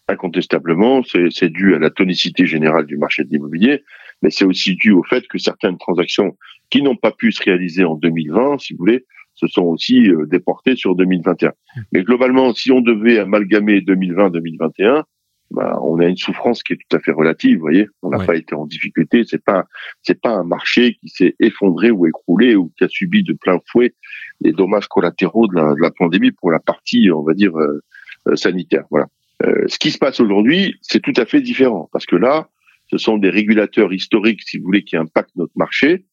Incontestablement, 0.07 1.03
c'est 1.03 1.49
dû 1.49 1.75
à 1.75 1.79
la 1.79 1.89
tonicité 1.89 2.45
générale 2.45 2.85
du 2.85 2.97
marché 2.97 3.23
de 3.23 3.29
l'immobilier, 3.29 3.83
mais 4.21 4.29
c'est 4.29 4.45
aussi 4.45 4.75
dû 4.75 4.91
au 4.91 5.03
fait 5.03 5.25
que 5.27 5.37
certaines 5.37 5.77
transactions 5.77 6.37
qui 6.69 6.81
n'ont 6.81 6.95
pas 6.95 7.11
pu 7.11 7.31
se 7.31 7.43
réaliser 7.43 7.83
en 7.83 7.95
2020, 7.95 8.59
si 8.59 8.73
vous 8.73 8.79
voulez, 8.79 9.05
se 9.35 9.47
sont 9.47 9.63
aussi 9.63 10.09
euh, 10.09 10.25
déportées 10.25 10.75
sur 10.75 10.95
2021. 10.95 11.53
Mais 11.91 12.03
globalement, 12.03 12.53
si 12.53 12.71
on 12.71 12.81
devait 12.81 13.19
amalgamer 13.19 13.79
2020-2021, 13.81 15.03
bah, 15.51 15.79
on 15.83 15.99
a 15.99 16.05
une 16.05 16.17
souffrance 16.17 16.63
qui 16.63 16.73
est 16.73 16.77
tout 16.77 16.95
à 16.95 16.99
fait 16.99 17.11
relative. 17.11 17.57
Vous 17.57 17.61
voyez, 17.61 17.87
on 18.01 18.09
n'a 18.09 18.25
pas 18.25 18.35
été 18.35 18.55
en 18.55 18.65
difficulté. 18.65 19.23
C'est 19.25 19.43
pas, 19.43 19.65
c'est 20.01 20.19
pas 20.19 20.31
un 20.31 20.43
marché 20.43 20.95
qui 21.01 21.09
s'est 21.09 21.35
effondré 21.39 21.91
ou 21.91 22.07
écroulé 22.07 22.55
ou 22.55 22.71
qui 22.77 22.83
a 22.83 22.87
subi 22.87 23.23
de 23.23 23.33
plein 23.33 23.59
fouet 23.71 23.93
les 24.39 24.53
dommages 24.53 24.87
collatéraux 24.87 25.47
de 25.47 25.55
la, 25.55 25.73
de 25.73 25.81
la 25.81 25.91
pandémie 25.91 26.31
pour 26.31 26.51
la 26.51 26.59
partie, 26.59 27.11
on 27.11 27.23
va 27.23 27.33
dire, 27.33 27.55
euh, 27.57 27.83
euh, 28.27 28.35
sanitaire. 28.35 28.85
Voilà. 28.89 29.07
Euh, 29.43 29.65
ce 29.67 29.77
qui 29.77 29.91
se 29.91 29.97
passe 29.97 30.19
aujourd'hui, 30.19 30.75
c'est 30.81 31.01
tout 31.01 31.13
à 31.17 31.25
fait 31.25 31.41
différent 31.41 31.89
parce 31.91 32.05
que 32.05 32.15
là, 32.15 32.47
ce 32.91 32.97
sont 32.97 33.17
des 33.17 33.29
régulateurs 33.29 33.93
historiques, 33.93 34.41
si 34.43 34.57
vous 34.57 34.65
voulez, 34.65 34.83
qui 34.83 34.97
impactent 34.97 35.35
notre 35.35 35.53
marché 35.55 36.05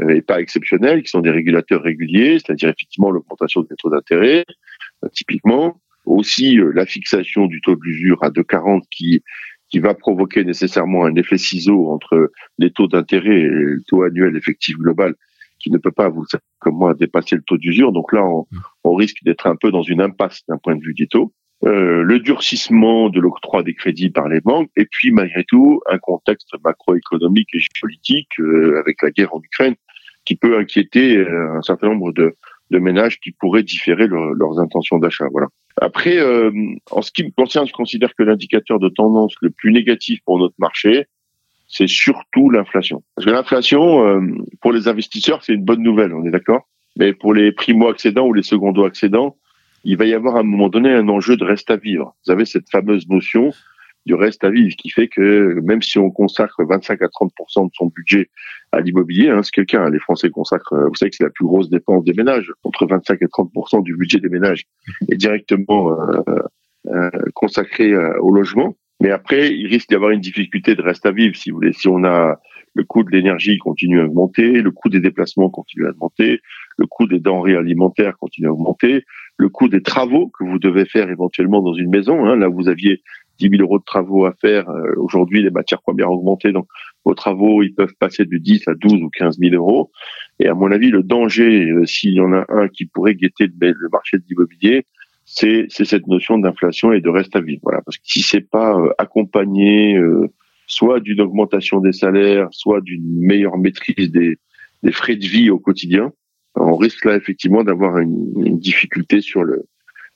euh, 0.00 0.16
et 0.16 0.22
pas 0.22 0.40
exceptionnels, 0.40 1.02
qui 1.02 1.10
sont 1.10 1.20
des 1.20 1.30
régulateurs 1.30 1.82
réguliers, 1.82 2.38
c'est-à-dire 2.38 2.70
effectivement 2.70 3.10
l'augmentation 3.10 3.62
des 3.62 3.76
taux 3.76 3.90
d'intérêt, 3.90 4.44
euh, 5.04 5.08
typiquement, 5.12 5.80
aussi 6.04 6.58
la 6.74 6.86
fixation 6.86 7.46
du 7.46 7.60
taux 7.60 7.76
de 7.76 7.82
l'usure 7.82 8.22
à 8.22 8.30
2,40 8.30 8.82
qui 8.90 9.22
qui 9.72 9.78
va 9.78 9.94
provoquer 9.94 10.44
nécessairement 10.44 11.06
un 11.06 11.14
effet 11.14 11.38
ciseau 11.38 11.90
entre 11.90 12.30
les 12.58 12.70
taux 12.70 12.88
d'intérêt 12.88 13.40
et 13.40 13.48
le 13.48 13.82
taux 13.88 14.02
annuel 14.02 14.36
effectif 14.36 14.76
global 14.76 15.14
qui 15.58 15.70
ne 15.70 15.78
peut 15.78 15.92
pas, 15.92 16.10
vous 16.10 16.26
comme 16.58 16.76
moi, 16.76 16.92
dépasser 16.92 17.36
le 17.36 17.42
taux 17.42 17.56
d'usure. 17.56 17.92
Donc 17.92 18.12
là, 18.12 18.22
on, 18.22 18.46
on 18.84 18.94
risque 18.94 19.22
d'être 19.22 19.46
un 19.46 19.56
peu 19.56 19.70
dans 19.70 19.82
une 19.82 20.02
impasse 20.02 20.42
d'un 20.46 20.58
point 20.58 20.76
de 20.76 20.82
vue 20.82 20.92
des 20.92 21.06
taux. 21.06 21.32
Euh, 21.64 22.02
le 22.02 22.18
durcissement 22.18 23.08
de 23.08 23.20
l'octroi 23.20 23.62
des 23.62 23.74
crédits 23.74 24.10
par 24.10 24.28
les 24.28 24.40
banques, 24.40 24.70
et 24.76 24.84
puis 24.84 25.12
malgré 25.12 25.44
tout 25.44 25.80
un 25.88 25.98
contexte 25.98 26.52
macroéconomique 26.64 27.48
et 27.54 27.60
géopolitique 27.60 28.40
euh, 28.40 28.80
avec 28.80 29.00
la 29.00 29.12
guerre 29.12 29.32
en 29.32 29.40
Ukraine 29.40 29.76
qui 30.24 30.34
peut 30.34 30.58
inquiéter 30.58 31.16
euh, 31.16 31.56
un 31.56 31.62
certain 31.62 31.88
nombre 31.88 32.12
de, 32.12 32.34
de 32.70 32.78
ménages 32.78 33.20
qui 33.20 33.30
pourraient 33.30 33.62
différer 33.62 34.08
leurs 34.08 34.58
intentions 34.58 34.98
d'achat. 34.98 35.26
Voilà. 35.30 35.46
Après, 35.82 36.18
en 36.90 37.02
ce 37.02 37.10
qui 37.10 37.24
me 37.24 37.30
concerne, 37.30 37.66
je 37.66 37.72
considère 37.72 38.14
que 38.14 38.22
l'indicateur 38.22 38.78
de 38.78 38.88
tendance 38.88 39.34
le 39.42 39.50
plus 39.50 39.72
négatif 39.72 40.20
pour 40.24 40.38
notre 40.38 40.54
marché, 40.58 41.06
c'est 41.66 41.88
surtout 41.88 42.50
l'inflation. 42.50 43.02
Parce 43.14 43.26
que 43.26 43.32
l'inflation, 43.32 44.20
pour 44.60 44.72
les 44.72 44.86
investisseurs, 44.86 45.42
c'est 45.42 45.54
une 45.54 45.64
bonne 45.64 45.82
nouvelle, 45.82 46.14
on 46.14 46.24
est 46.24 46.30
d'accord 46.30 46.68
Mais 46.96 47.12
pour 47.12 47.34
les 47.34 47.50
primo-accédants 47.50 48.26
ou 48.26 48.32
les 48.32 48.42
secondo-accédants, 48.44 49.36
il 49.84 49.96
va 49.96 50.04
y 50.04 50.14
avoir 50.14 50.36
à 50.36 50.40
un 50.40 50.44
moment 50.44 50.68
donné 50.68 50.90
un 50.90 51.08
enjeu 51.08 51.36
de 51.36 51.44
reste 51.44 51.68
à 51.70 51.76
vivre. 51.76 52.14
Vous 52.24 52.30
avez 52.30 52.44
cette 52.44 52.70
fameuse 52.70 53.08
notion 53.08 53.52
du 54.06 54.14
reste 54.14 54.44
à 54.44 54.50
vivre 54.50 54.74
qui 54.76 54.90
fait 54.90 55.08
que 55.08 55.60
même 55.62 55.82
si 55.82 55.98
on 55.98 56.10
consacre 56.10 56.64
25 56.64 57.02
à 57.02 57.06
30% 57.06 57.66
de 57.66 57.70
son 57.74 57.86
budget 57.86 58.30
à 58.72 58.80
l'immobilier, 58.80 59.28
hein, 59.28 59.42
c'est 59.42 59.52
quelqu'un, 59.52 59.88
les 59.90 59.98
Français 59.98 60.30
consacrent, 60.30 60.88
vous 60.88 60.94
savez 60.94 61.10
que 61.10 61.16
c'est 61.16 61.24
la 61.24 61.30
plus 61.30 61.44
grosse 61.44 61.70
dépense 61.70 62.04
des 62.04 62.14
ménages, 62.14 62.50
entre 62.64 62.86
25 62.86 63.18
et 63.20 63.26
30% 63.26 63.82
du 63.82 63.96
budget 63.96 64.18
des 64.18 64.28
ménages 64.28 64.64
est 65.10 65.16
directement 65.16 65.92
euh, 65.92 66.22
euh, 66.88 67.10
consacré 67.34 67.92
euh, 67.92 68.18
au 68.20 68.32
logement. 68.32 68.74
Mais 69.00 69.10
après, 69.10 69.54
il 69.54 69.66
risque 69.68 69.88
d'y 69.88 69.94
avoir 69.94 70.10
une 70.10 70.20
difficulté 70.20 70.74
de 70.74 70.82
reste 70.82 71.06
à 71.06 71.12
vivre, 71.12 71.36
si 71.36 71.50
vous 71.50 71.56
voulez. 71.56 71.72
Si 71.72 71.86
on 71.86 72.02
a 72.04 72.40
le 72.74 72.84
coût 72.84 73.04
de 73.04 73.10
l'énergie 73.10 73.58
continue 73.58 74.00
à 74.00 74.04
augmenter, 74.04 74.62
le 74.62 74.70
coût 74.70 74.88
des 74.88 75.00
déplacements 75.00 75.48
continue 75.48 75.86
à 75.86 75.90
augmenter, 75.90 76.40
le 76.78 76.86
coût 76.86 77.06
des 77.06 77.20
denrées 77.20 77.56
alimentaires 77.56 78.16
continue 78.18 78.48
à 78.48 78.52
augmenter, 78.52 79.04
le 79.36 79.48
coût 79.48 79.68
des 79.68 79.82
travaux 79.82 80.28
que 80.28 80.44
vous 80.44 80.58
devez 80.58 80.84
faire 80.84 81.08
éventuellement 81.08 81.62
dans 81.62 81.74
une 81.74 81.90
maison. 81.90 82.24
Hein. 82.26 82.36
Là, 82.36 82.48
vous 82.48 82.68
aviez 82.68 83.02
10 83.38 83.50
000 83.50 83.62
euros 83.62 83.78
de 83.78 83.84
travaux 83.84 84.26
à 84.26 84.32
faire. 84.32 84.68
Euh, 84.68 84.94
aujourd'hui, 84.96 85.42
les 85.42 85.50
matières 85.50 85.82
premières 85.82 86.10
ont 86.10 86.14
augmenté, 86.14 86.52
donc 86.52 86.66
vos 87.04 87.14
travaux, 87.14 87.62
ils 87.62 87.74
peuvent 87.74 87.94
passer 87.98 88.24
de 88.24 88.36
10 88.36 88.68
à 88.68 88.74
12 88.74 89.02
ou 89.02 89.10
15 89.10 89.38
000 89.38 89.54
euros. 89.54 89.90
Et 90.38 90.48
à 90.48 90.54
mon 90.54 90.70
avis, 90.70 90.90
le 90.90 91.02
danger, 91.02 91.70
euh, 91.70 91.86
s'il 91.86 92.14
y 92.14 92.20
en 92.20 92.32
a 92.32 92.44
un 92.48 92.68
qui 92.68 92.86
pourrait 92.86 93.14
guetter 93.14 93.46
le, 93.46 93.88
marché 93.90 94.18
de 94.18 94.24
l'immobilier, 94.28 94.86
c'est 95.24 95.66
cette 95.70 96.06
notion 96.08 96.38
d'inflation 96.38 96.92
et 96.92 97.00
de 97.00 97.08
reste 97.08 97.34
à 97.36 97.40
vivre. 97.40 97.60
Voilà, 97.62 97.80
parce 97.82 97.96
que 97.96 98.04
si 98.04 98.22
c'est 98.22 98.48
pas 98.48 98.76
euh, 98.76 98.90
accompagné 98.98 99.98
soit 100.66 101.00
d'une 101.00 101.20
augmentation 101.20 101.80
des 101.80 101.92
salaires, 101.92 102.48
soit 102.50 102.80
d'une 102.80 103.20
meilleure 103.20 103.56
maîtrise 103.58 104.10
des, 104.10 104.38
des 104.82 104.92
frais 104.92 105.16
de 105.16 105.26
vie 105.26 105.50
au 105.50 105.58
quotidien, 105.58 106.12
on 106.54 106.76
risque 106.76 107.04
là 107.04 107.16
effectivement 107.16 107.64
d'avoir 107.64 107.98
une, 107.98 108.32
une, 108.44 108.58
difficulté 108.58 109.20
sur 109.20 109.42
le, 109.42 109.64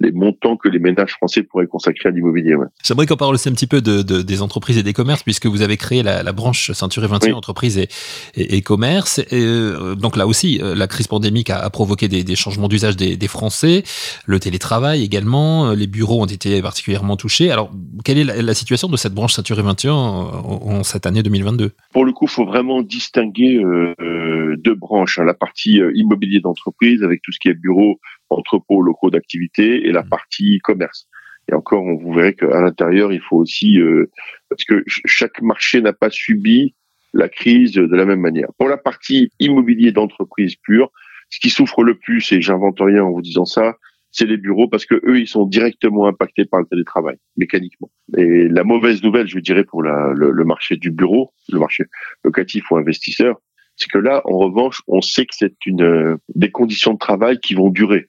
les 0.00 0.12
montants 0.12 0.56
que 0.56 0.68
les 0.68 0.78
ménages 0.78 1.12
français 1.12 1.42
pourraient 1.42 1.66
consacrer 1.66 2.08
à 2.08 2.12
l'immobilier. 2.12 2.54
Ouais. 2.54 2.66
J'aimerais 2.84 3.06
qu'on 3.06 3.16
parle 3.16 3.34
aussi 3.34 3.48
un 3.48 3.52
petit 3.52 3.66
peu 3.66 3.80
de, 3.80 4.02
de, 4.02 4.20
des 4.22 4.42
entreprises 4.42 4.76
et 4.76 4.82
des 4.82 4.92
commerces, 4.92 5.22
puisque 5.22 5.46
vous 5.46 5.62
avez 5.62 5.76
créé 5.76 6.02
la, 6.02 6.22
la 6.22 6.32
branche 6.32 6.70
Ceinture 6.72 7.06
21 7.06 7.34
entreprises 7.34 7.78
et, 7.78 7.88
et, 8.34 8.56
et 8.56 8.62
commerce. 8.62 9.18
Et, 9.18 9.26
euh, 9.32 9.94
donc 9.94 10.16
là 10.16 10.26
aussi, 10.26 10.60
euh, 10.62 10.74
la 10.74 10.86
crise 10.86 11.06
pandémique 11.06 11.48
a, 11.50 11.58
a 11.58 11.70
provoqué 11.70 12.08
des, 12.08 12.24
des 12.24 12.36
changements 12.36 12.68
d'usage 12.68 12.96
des, 12.96 13.16
des, 13.16 13.26
Français, 13.28 13.82
le 14.26 14.38
télétravail 14.38 15.02
également, 15.02 15.70
euh, 15.70 15.74
les 15.74 15.86
bureaux 15.86 16.22
ont 16.22 16.26
été 16.26 16.62
particulièrement 16.62 17.16
touchés. 17.16 17.50
Alors, 17.50 17.70
quelle 18.04 18.18
est 18.18 18.24
la, 18.24 18.40
la 18.40 18.54
situation 18.54 18.88
de 18.88 18.96
cette 18.96 19.14
branche 19.14 19.32
Ceinture 19.32 19.60
21 19.60 19.92
en, 19.92 19.96
en, 19.96 20.82
cette 20.84 21.06
année 21.06 21.22
2022 21.22 21.72
Pour 21.92 22.04
le 22.04 22.12
coup, 22.12 22.26
il 22.26 22.30
faut 22.30 22.44
vraiment 22.44 22.82
distinguer 22.82 23.56
euh, 23.56 24.56
deux 24.58 24.74
branches. 24.74 25.18
Hein, 25.18 25.24
la 25.24 25.34
partie 25.34 25.80
immobilier 25.94 26.40
d'entreprise 26.40 27.02
avec 27.02 27.22
tout 27.22 27.32
ce 27.32 27.38
qui 27.40 27.48
est 27.48 27.54
bureau, 27.54 27.98
entrepôts 28.30 28.82
locaux 28.82 29.10
d'activité 29.10 29.86
et 29.86 29.92
la 29.92 30.02
mmh. 30.02 30.08
partie 30.08 30.58
commerce. 30.60 31.08
Et 31.50 31.54
encore, 31.54 31.84
on 31.84 31.96
vous 31.96 32.12
verrez 32.12 32.34
qu'à 32.34 32.60
l'intérieur, 32.60 33.12
il 33.12 33.20
faut 33.20 33.36
aussi 33.36 33.80
euh, 33.80 34.10
parce 34.48 34.64
que 34.64 34.82
chaque 34.86 35.40
marché 35.42 35.80
n'a 35.80 35.92
pas 35.92 36.10
subi 36.10 36.74
la 37.14 37.28
crise 37.28 37.72
de 37.72 37.96
la 37.96 38.04
même 38.04 38.20
manière. 38.20 38.48
Pour 38.58 38.68
la 38.68 38.76
partie 38.76 39.30
immobilier 39.38 39.92
d'entreprise 39.92 40.56
pure, 40.56 40.90
ce 41.30 41.40
qui 41.40 41.50
souffre 41.50 41.82
le 41.82 41.96
plus, 41.96 42.32
et 42.32 42.40
j'invente 42.40 42.78
rien 42.80 43.04
en 43.04 43.10
vous 43.10 43.22
disant 43.22 43.44
ça, 43.44 43.76
c'est 44.10 44.26
les 44.26 44.36
bureaux 44.36 44.68
parce 44.68 44.86
que 44.86 44.94
eux, 45.06 45.20
ils 45.20 45.28
sont 45.28 45.46
directement 45.46 46.06
impactés 46.06 46.46
par 46.46 46.60
le 46.60 46.66
télétravail 46.66 47.16
mécaniquement. 47.36 47.90
Et 48.16 48.48
la 48.48 48.64
mauvaise 48.64 49.02
nouvelle, 49.02 49.28
je 49.28 49.38
dirais, 49.38 49.64
pour 49.64 49.82
la, 49.82 50.12
le, 50.14 50.30
le, 50.30 50.44
marché 50.44 50.76
du 50.76 50.90
bureau, 50.90 51.32
le 51.50 51.58
marché 51.58 51.84
locatif 52.24 52.70
ou 52.70 52.76
investisseur, 52.76 53.36
c'est 53.76 53.90
que 53.90 53.98
là, 53.98 54.22
en 54.24 54.38
revanche, 54.38 54.80
on 54.86 55.00
sait 55.00 55.26
que 55.26 55.34
c'est 55.34 55.54
une 55.66 55.82
euh, 55.82 56.16
des 56.34 56.50
conditions 56.50 56.94
de 56.94 56.98
travail 56.98 57.38
qui 57.40 57.54
vont 57.54 57.68
durer 57.68 58.08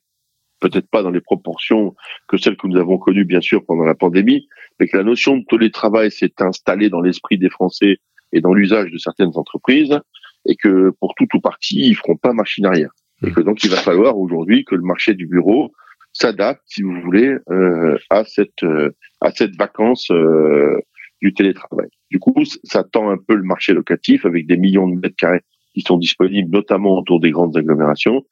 peut-être 0.59 0.89
pas 0.89 1.03
dans 1.03 1.11
les 1.11 1.21
proportions 1.21 1.95
que 2.27 2.37
celles 2.37 2.57
que 2.57 2.67
nous 2.67 2.77
avons 2.77 2.97
connues, 2.97 3.25
bien 3.25 3.41
sûr, 3.41 3.65
pendant 3.65 3.83
la 3.83 3.95
pandémie, 3.95 4.47
mais 4.79 4.87
que 4.87 4.97
la 4.97 5.03
notion 5.03 5.37
de 5.37 5.45
télétravail 5.49 6.11
s'est 6.11 6.33
installée 6.39 6.89
dans 6.89 7.01
l'esprit 7.01 7.37
des 7.37 7.49
Français 7.49 7.97
et 8.33 8.41
dans 8.41 8.53
l'usage 8.53 8.91
de 8.91 8.97
certaines 8.97 9.31
entreprises, 9.35 9.97
et 10.45 10.55
que 10.55 10.91
pour 10.99 11.13
tout 11.15 11.27
ou 11.33 11.39
partie, 11.39 11.87
ils 11.87 11.95
feront 11.95 12.15
pas 12.15 12.33
machine 12.33 12.65
arrière. 12.65 12.91
Et 13.25 13.31
que 13.31 13.41
donc, 13.41 13.63
il 13.63 13.69
va 13.69 13.77
falloir 13.77 14.17
aujourd'hui 14.17 14.63
que 14.63 14.75
le 14.75 14.83
marché 14.83 15.15
du 15.15 15.25
bureau 15.25 15.71
s'adapte, 16.13 16.61
si 16.65 16.83
vous 16.83 16.99
voulez, 17.01 17.35
euh, 17.49 17.97
à 18.09 18.23
cette 18.25 18.63
euh, 18.63 18.91
à 19.21 19.31
cette 19.31 19.55
vacance 19.55 20.11
euh, 20.11 20.79
du 21.21 21.33
télétravail. 21.33 21.89
Du 22.11 22.19
coup, 22.19 22.43
ça 22.63 22.83
tend 22.83 23.09
un 23.09 23.17
peu 23.17 23.35
le 23.35 23.43
marché 23.43 23.73
locatif 23.73 24.25
avec 24.25 24.45
des 24.45 24.57
millions 24.57 24.87
de 24.87 24.99
mètres 24.99 25.15
carrés 25.17 25.41
qui 25.73 25.81
sont 25.81 25.97
disponibles, 25.97 26.51
notamment 26.51 26.97
autour 26.97 27.19
des 27.19 27.31
grandes 27.31 27.57
agglomérations, 27.57 28.23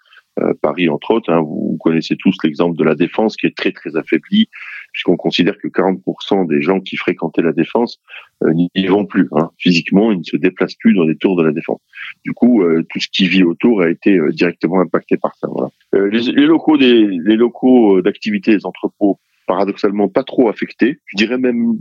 Paris 0.61 0.89
entre 0.89 1.11
autres. 1.11 1.31
Hein, 1.31 1.41
vous 1.41 1.77
connaissez 1.79 2.15
tous 2.15 2.35
l'exemple 2.43 2.77
de 2.77 2.83
la 2.83 2.95
défense 2.95 3.37
qui 3.37 3.45
est 3.45 3.55
très 3.55 3.71
très 3.71 3.95
affaiblie, 3.95 4.49
puisqu'on 4.91 5.17
considère 5.17 5.57
que 5.57 5.67
40% 5.67 6.47
des 6.47 6.61
gens 6.61 6.79
qui 6.79 6.97
fréquentaient 6.97 7.41
la 7.41 7.53
défense 7.53 7.99
euh, 8.43 8.53
n'y 8.53 8.87
vont 8.87 9.05
plus. 9.05 9.29
Hein. 9.33 9.51
Physiquement, 9.57 10.11
ils 10.11 10.19
ne 10.19 10.23
se 10.23 10.37
déplacent 10.37 10.75
plus 10.75 10.93
dans 10.93 11.05
les 11.05 11.15
tours 11.15 11.35
de 11.35 11.43
la 11.43 11.51
défense. 11.51 11.79
Du 12.23 12.33
coup, 12.33 12.63
euh, 12.63 12.83
tout 12.89 12.99
ce 12.99 13.07
qui 13.11 13.27
vit 13.27 13.43
autour 13.43 13.81
a 13.81 13.89
été 13.89 14.19
directement 14.31 14.81
impacté 14.81 15.17
par 15.17 15.35
ça. 15.35 15.47
Voilà. 15.49 15.69
Les, 15.93 16.31
les, 16.31 16.45
locaux 16.45 16.77
des 16.77 17.07
les 17.07 17.35
locaux 17.35 18.01
d'activité, 18.01 18.51
les 18.51 18.65
entrepôts, 18.65 19.19
paradoxalement 19.47 20.09
pas 20.09 20.23
trop 20.23 20.49
affectés. 20.49 20.99
Je 21.05 21.17
dirais 21.17 21.37
même 21.37 21.79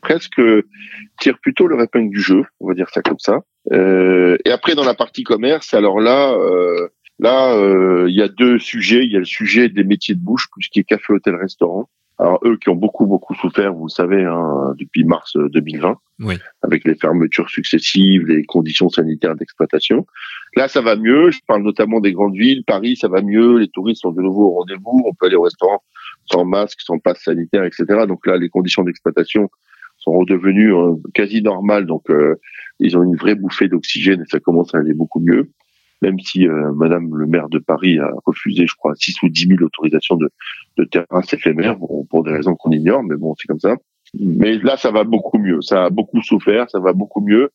presque 0.00 0.40
tirent 1.20 1.38
plutôt 1.40 1.66
le 1.66 1.82
épingle 1.82 2.10
du 2.10 2.20
jeu, 2.20 2.44
on 2.60 2.68
va 2.68 2.74
dire 2.74 2.88
ça 2.90 3.02
comme 3.02 3.18
ça. 3.18 3.40
Euh, 3.72 4.36
et 4.44 4.50
après 4.50 4.74
dans 4.74 4.84
la 4.84 4.94
partie 4.94 5.24
commerce, 5.24 5.74
alors 5.74 6.00
là, 6.00 6.36
euh, 7.20 7.24
Là, 7.24 7.54
euh, 7.54 8.06
il 8.08 8.14
y 8.14 8.22
a 8.22 8.28
deux 8.28 8.58
sujets. 8.58 9.04
Il 9.04 9.12
y 9.12 9.16
a 9.16 9.20
le 9.20 9.24
sujet 9.24 9.68
des 9.68 9.84
métiers 9.84 10.14
de 10.14 10.20
bouche, 10.20 10.48
tout 10.52 10.60
ce 10.62 10.68
qui 10.68 10.80
est 10.80 10.84
café, 10.84 11.12
hôtel, 11.12 11.36
restaurant. 11.36 11.88
Alors 12.18 12.40
eux 12.44 12.56
qui 12.56 12.70
ont 12.70 12.74
beaucoup 12.74 13.04
beaucoup 13.04 13.34
souffert, 13.34 13.74
vous 13.74 13.86
le 13.86 13.90
savez, 13.90 14.24
hein, 14.24 14.74
depuis 14.78 15.04
mars 15.04 15.36
2020, 15.36 15.98
oui. 16.20 16.38
avec 16.62 16.84
les 16.84 16.94
fermetures 16.94 17.50
successives, 17.50 18.24
les 18.26 18.42
conditions 18.44 18.88
sanitaires 18.88 19.36
d'exploitation. 19.36 20.06
Là, 20.56 20.66
ça 20.66 20.80
va 20.80 20.96
mieux. 20.96 21.30
Je 21.30 21.40
parle 21.46 21.62
notamment 21.62 22.00
des 22.00 22.12
grandes 22.12 22.34
villes. 22.34 22.64
Paris, 22.64 22.96
ça 22.96 23.08
va 23.08 23.20
mieux. 23.20 23.58
Les 23.58 23.68
touristes 23.68 24.00
sont 24.00 24.12
de 24.12 24.22
nouveau 24.22 24.46
au 24.46 24.54
rendez-vous. 24.60 25.02
On 25.06 25.12
peut 25.12 25.26
aller 25.26 25.36
au 25.36 25.42
restaurant 25.42 25.82
sans 26.32 26.46
masque, 26.46 26.80
sans 26.80 26.98
passe 26.98 27.22
sanitaire, 27.22 27.64
etc. 27.64 27.84
Donc 28.08 28.26
là, 28.26 28.38
les 28.38 28.48
conditions 28.48 28.82
d'exploitation 28.82 29.50
sont 29.98 30.12
redevenues 30.12 30.74
euh, 30.74 30.94
quasi 31.12 31.42
normales. 31.42 31.84
Donc 31.84 32.08
euh, 32.10 32.36
ils 32.80 32.96
ont 32.96 33.02
une 33.02 33.16
vraie 33.16 33.34
bouffée 33.34 33.68
d'oxygène 33.68 34.22
et 34.22 34.30
ça 34.30 34.40
commence 34.40 34.74
à 34.74 34.78
aller 34.78 34.94
beaucoup 34.94 35.20
mieux 35.20 35.50
même 36.02 36.18
si 36.20 36.46
euh, 36.46 36.72
Madame 36.74 37.14
le 37.16 37.26
maire 37.26 37.48
de 37.48 37.58
Paris 37.58 37.98
a 37.98 38.10
refusé, 38.24 38.66
je 38.66 38.74
crois, 38.74 38.94
6 38.94 39.22
ou 39.22 39.28
10 39.28 39.48
000 39.48 39.62
autorisations 39.62 40.16
de, 40.16 40.30
de 40.76 40.84
terrasses 40.84 41.32
éphémères, 41.32 41.76
pour 42.10 42.24
des 42.24 42.32
raisons 42.32 42.54
qu'on 42.54 42.70
ignore, 42.70 43.02
mais 43.02 43.16
bon, 43.16 43.34
c'est 43.38 43.46
comme 43.46 43.60
ça. 43.60 43.76
Mais 44.18 44.58
là, 44.58 44.76
ça 44.76 44.90
va 44.90 45.04
beaucoup 45.04 45.38
mieux. 45.38 45.60
Ça 45.62 45.86
a 45.86 45.90
beaucoup 45.90 46.22
souffert, 46.22 46.70
ça 46.70 46.80
va 46.80 46.92
beaucoup 46.92 47.20
mieux. 47.20 47.50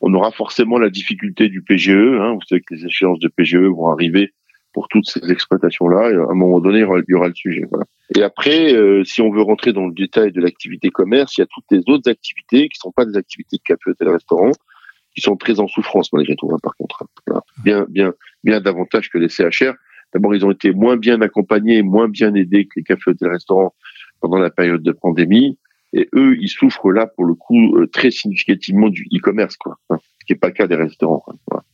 On 0.00 0.12
aura 0.14 0.32
forcément 0.32 0.78
la 0.78 0.90
difficulté 0.90 1.48
du 1.48 1.62
PGE. 1.62 1.90
Hein. 1.90 2.34
Vous 2.34 2.40
savez 2.48 2.60
que 2.60 2.74
les 2.74 2.86
échéances 2.86 3.20
de 3.20 3.28
PGE 3.28 3.56
vont 3.56 3.88
arriver 3.88 4.32
pour 4.72 4.88
toutes 4.88 5.08
ces 5.08 5.30
exploitations-là. 5.30 6.06
À 6.06 6.32
un 6.32 6.34
moment 6.34 6.60
donné, 6.60 6.78
il 6.78 7.04
y 7.08 7.14
aura, 7.14 7.28
le 7.28 7.34
sujet. 7.34 7.66
Voilà. 7.70 7.84
Et 8.16 8.22
après, 8.22 8.74
euh, 8.74 9.04
si 9.04 9.20
on 9.20 9.30
veut 9.30 9.42
rentrer 9.42 9.72
dans 9.72 9.86
le 9.86 9.92
détail 9.92 10.32
de 10.32 10.40
l'activité 10.40 10.90
commerce, 10.90 11.36
il 11.36 11.42
y 11.42 11.44
a 11.44 11.46
toutes 11.46 11.64
les 11.70 11.82
autres 11.86 12.10
activités 12.10 12.68
qui 12.68 12.78
sont 12.78 12.90
pas 12.90 13.04
des 13.04 13.16
activités 13.16 13.58
de 13.58 13.62
café, 13.62 13.90
hôtel, 13.90 14.08
restaurant, 14.08 14.50
qui 15.14 15.20
sont 15.20 15.36
très 15.36 15.60
en 15.60 15.68
souffrance 15.68 16.12
malgré 16.12 16.34
tout, 16.36 16.50
hein, 16.52 16.58
par 16.62 16.74
contre. 16.76 17.04
Bien, 17.64 17.86
bien, 17.88 18.12
bien 18.44 18.60
davantage 18.60 19.10
que 19.10 19.18
les 19.18 19.28
CHR. 19.28 19.74
D'abord, 20.12 20.34
ils 20.34 20.44
ont 20.44 20.50
été 20.50 20.72
moins 20.72 20.96
bien 20.96 21.20
accompagnés, 21.22 21.82
moins 21.82 22.08
bien 22.08 22.34
aidés 22.34 22.66
que 22.66 22.72
les 22.76 22.82
cafés, 22.82 23.10
hôtels, 23.10 23.30
restaurants 23.30 23.74
pendant 24.20 24.38
la 24.38 24.50
période 24.50 24.82
de 24.82 24.92
pandémie. 24.92 25.58
Et 25.94 26.08
eux, 26.14 26.36
ils 26.40 26.48
souffrent 26.48 26.90
là, 26.90 27.06
pour 27.06 27.24
le 27.24 27.34
coup, 27.34 27.76
euh, 27.76 27.86
très 27.86 28.10
significativement 28.10 28.88
du 28.88 29.06
e-commerce, 29.14 29.56
quoi. 29.56 29.76
Hein, 29.90 29.98
ce 30.22 30.24
qui 30.26 30.32
n'est 30.32 30.38
pas 30.38 30.46
le 30.46 30.54
cas 30.54 30.66
des 30.66 30.76
restaurants. 30.76 31.24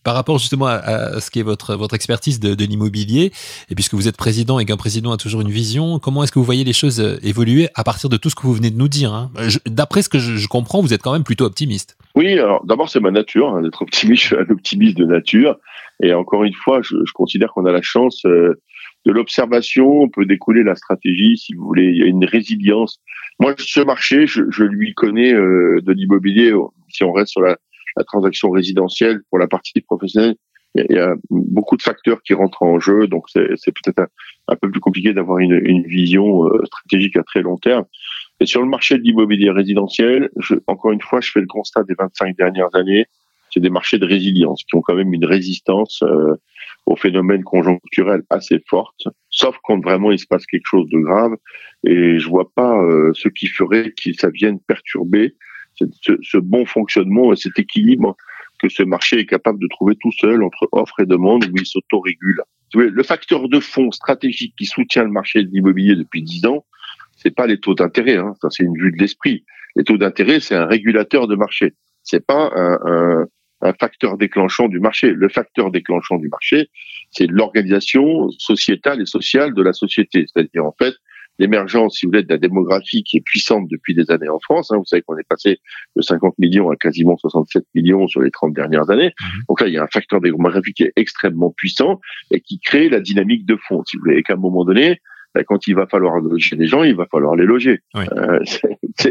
Par 0.02 0.14
rapport 0.14 0.38
justement 0.38 0.66
à, 0.66 1.20
ce 1.20 1.30
qui 1.30 1.38
est 1.38 1.42
votre, 1.42 1.76
votre 1.76 1.94
expertise 1.94 2.40
de, 2.40 2.54
de 2.54 2.64
l'immobilier, 2.64 3.30
et 3.68 3.74
puisque 3.74 3.94
vous 3.94 4.08
êtes 4.08 4.16
président 4.16 4.58
et 4.58 4.64
qu'un 4.64 4.78
président 4.78 5.12
a 5.12 5.18
toujours 5.18 5.42
une 5.42 5.50
vision, 5.50 5.98
comment 5.98 6.24
est-ce 6.24 6.32
que 6.32 6.38
vous 6.38 6.44
voyez 6.44 6.64
les 6.64 6.72
choses 6.72 7.00
euh, 7.00 7.18
évoluer 7.22 7.68
à 7.74 7.84
partir 7.84 8.08
de 8.08 8.16
tout 8.16 8.30
ce 8.30 8.34
que 8.34 8.42
vous 8.42 8.54
venez 8.54 8.70
de 8.70 8.76
nous 8.76 8.88
dire 8.88 9.12
hein? 9.12 9.30
D'après 9.66 10.02
ce 10.02 10.08
que 10.08 10.18
je, 10.18 10.36
je 10.36 10.48
comprends, 10.48 10.80
vous 10.80 10.94
êtes 10.94 11.02
quand 11.02 11.12
même 11.12 11.24
plutôt 11.24 11.44
optimiste. 11.44 11.98
Oui, 12.14 12.38
alors 12.38 12.64
d'abord 12.64 12.88
c'est 12.88 13.00
ma 13.00 13.10
nature 13.10 13.54
hein, 13.54 13.62
d'être 13.62 13.82
optimiste. 13.82 14.22
Je 14.22 14.26
suis 14.28 14.36
un 14.36 14.50
optimiste 14.50 14.96
de 14.96 15.04
nature, 15.04 15.58
et 16.02 16.12
encore 16.14 16.44
une 16.44 16.54
fois, 16.54 16.80
je, 16.82 16.96
je 17.04 17.12
considère 17.12 17.52
qu'on 17.52 17.64
a 17.64 17.72
la 17.72 17.82
chance 17.82 18.24
euh, 18.26 18.60
de 19.04 19.12
l'observation. 19.12 20.02
On 20.02 20.08
peut 20.08 20.26
découler 20.26 20.62
la 20.62 20.74
stratégie, 20.74 21.36
si 21.36 21.54
vous 21.54 21.64
voulez. 21.64 21.84
Il 21.84 21.96
y 21.96 22.02
a 22.02 22.06
une 22.06 22.24
résilience. 22.24 23.00
Moi, 23.40 23.54
ce 23.58 23.80
marché, 23.80 24.26
je, 24.26 24.44
je 24.50 24.64
lui 24.64 24.94
connais 24.94 25.32
euh, 25.32 25.80
de 25.82 25.92
l'immobilier. 25.92 26.52
Si 26.88 27.04
on 27.04 27.12
reste 27.12 27.32
sur 27.32 27.40
la, 27.40 27.56
la, 27.96 28.04
transaction 28.04 28.50
résidentielle 28.50 29.22
pour 29.30 29.38
la 29.38 29.48
partie 29.48 29.80
professionnelle, 29.80 30.36
il 30.74 30.94
y, 30.94 30.98
a, 30.98 31.14
beaucoup 31.30 31.76
de 31.76 31.82
facteurs 31.82 32.22
qui 32.22 32.34
rentrent 32.34 32.62
en 32.62 32.78
jeu. 32.78 33.08
Donc 33.08 33.24
c'est 33.30 33.72
peut-être 33.72 33.98
un, 33.98 34.08
un, 34.48 34.56
peu 34.56 34.70
plus 34.70 34.80
compliqué 34.80 35.12
d'avoir 35.12 35.38
une, 35.38 35.60
une, 35.64 35.84
vision 35.84 36.46
euh, 36.46 36.64
stratégique 36.66 37.16
à 37.16 37.24
très 37.24 37.42
long 37.42 37.56
terme. 37.56 37.84
Et 38.40 38.46
sur 38.46 38.62
le 38.62 38.68
marché 38.68 38.98
de 38.98 39.02
l'immobilier 39.02 39.50
résidentiel, 39.50 40.30
je, 40.36 40.54
encore 40.68 40.92
une 40.92 41.00
fois, 41.00 41.20
je 41.20 41.32
fais 41.32 41.40
le 41.40 41.46
constat 41.46 41.82
des 41.82 41.94
25 41.98 42.36
dernières 42.36 42.72
années. 42.74 43.06
Des 43.60 43.70
marchés 43.70 43.98
de 43.98 44.06
résilience 44.06 44.62
qui 44.64 44.76
ont 44.76 44.80
quand 44.80 44.94
même 44.94 45.12
une 45.12 45.24
résistance 45.24 46.02
euh, 46.02 46.34
aux 46.86 46.96
phénomènes 46.96 47.44
conjoncturels 47.44 48.22
assez 48.30 48.60
forte, 48.66 49.08
sauf 49.30 49.56
quand 49.62 49.80
vraiment 49.80 50.10
il 50.10 50.18
se 50.18 50.26
passe 50.26 50.46
quelque 50.46 50.66
chose 50.66 50.88
de 50.90 50.98
grave. 50.98 51.32
Et 51.84 52.18
je 52.18 52.28
vois 52.28 52.50
pas 52.54 52.76
euh, 52.82 53.12
ce 53.14 53.28
qui 53.28 53.46
ferait 53.46 53.92
que 53.92 54.12
ça 54.14 54.30
vienne 54.30 54.58
perturber 54.60 55.34
ce, 55.74 55.84
ce, 56.22 56.38
bon 56.38 56.66
fonctionnement 56.66 57.32
et 57.32 57.36
cet 57.36 57.58
équilibre 57.58 58.16
que 58.58 58.68
ce 58.68 58.82
marché 58.82 59.20
est 59.20 59.26
capable 59.26 59.60
de 59.60 59.68
trouver 59.68 59.94
tout 60.00 60.12
seul 60.12 60.42
entre 60.42 60.68
offre 60.72 61.00
et 61.00 61.06
demande 61.06 61.44
où 61.44 61.56
il 61.56 61.66
s'autorégule. 61.66 62.42
Le 62.74 63.02
facteur 63.02 63.48
de 63.48 63.60
fond 63.60 63.90
stratégique 63.92 64.54
qui 64.58 64.66
soutient 64.66 65.04
le 65.04 65.10
marché 65.10 65.42
de 65.42 65.48
l'immobilier 65.48 65.94
depuis 65.94 66.22
dix 66.22 66.44
ans, 66.44 66.64
c'est 67.16 67.34
pas 67.34 67.46
les 67.46 67.58
taux 67.58 67.74
d'intérêt, 67.74 68.16
hein. 68.16 68.34
ça 68.40 68.48
c'est 68.50 68.64
une 68.64 68.76
vue 68.76 68.92
de 68.92 68.98
l'esprit. 68.98 69.44
Les 69.76 69.84
taux 69.84 69.96
d'intérêt, 69.96 70.40
c'est 70.40 70.54
un 70.54 70.66
régulateur 70.66 71.28
de 71.28 71.36
marché. 71.36 71.74
C'est 72.02 72.24
pas 72.24 72.50
un, 72.54 72.78
un, 72.84 73.26
un, 73.60 73.72
facteur 73.72 74.16
déclenchant 74.16 74.68
du 74.68 74.80
marché. 74.80 75.12
Le 75.12 75.28
facteur 75.28 75.70
déclenchant 75.70 76.16
du 76.16 76.28
marché, 76.28 76.70
c'est 77.10 77.26
l'organisation 77.26 78.30
sociétale 78.30 79.00
et 79.02 79.06
sociale 79.06 79.54
de 79.54 79.62
la 79.62 79.72
société. 79.72 80.26
C'est-à-dire 80.26 80.64
en 80.64 80.74
fait 80.78 80.94
l'émergence, 81.38 81.98
si 81.98 82.06
vous 82.06 82.10
voulez, 82.10 82.24
de 82.24 82.32
la 82.32 82.38
démographie 82.38 83.04
qui 83.04 83.18
est 83.18 83.20
puissante 83.20 83.68
depuis 83.70 83.94
des 83.94 84.10
années 84.10 84.28
en 84.28 84.40
France. 84.40 84.72
Hein. 84.72 84.78
Vous 84.78 84.84
savez 84.84 85.02
qu'on 85.02 85.16
est 85.18 85.28
passé 85.28 85.60
de 85.94 86.02
50 86.02 86.36
millions 86.38 86.70
à 86.70 86.76
quasiment 86.76 87.16
67 87.16 87.64
millions 87.74 88.08
sur 88.08 88.20
les 88.20 88.30
30 88.30 88.52
dernières 88.52 88.90
années. 88.90 89.12
Mmh. 89.20 89.24
Donc 89.48 89.60
là, 89.60 89.68
il 89.68 89.74
y 89.74 89.78
a 89.78 89.82
un 89.84 89.88
facteur 89.88 90.20
démographique 90.20 90.76
qui 90.76 90.82
est 90.84 90.92
extrêmement 90.96 91.52
puissant 91.56 92.00
et 92.32 92.40
qui 92.40 92.58
crée 92.58 92.88
la 92.88 93.00
dynamique 93.00 93.46
de 93.46 93.56
fond, 93.56 93.82
si 93.86 93.96
vous 93.96 94.02
voulez. 94.04 94.18
Et 94.18 94.22
qu'à 94.22 94.34
un 94.34 94.36
moment 94.36 94.64
donné, 94.64 95.00
ben, 95.34 95.44
quand 95.44 95.66
il 95.66 95.74
va 95.74 95.86
falloir 95.86 96.18
loger 96.18 96.56
les 96.56 96.66
gens, 96.66 96.82
il 96.82 96.96
va 96.96 97.06
falloir 97.06 97.36
les 97.36 97.44
loger. 97.44 97.80
Euh, 97.96 98.40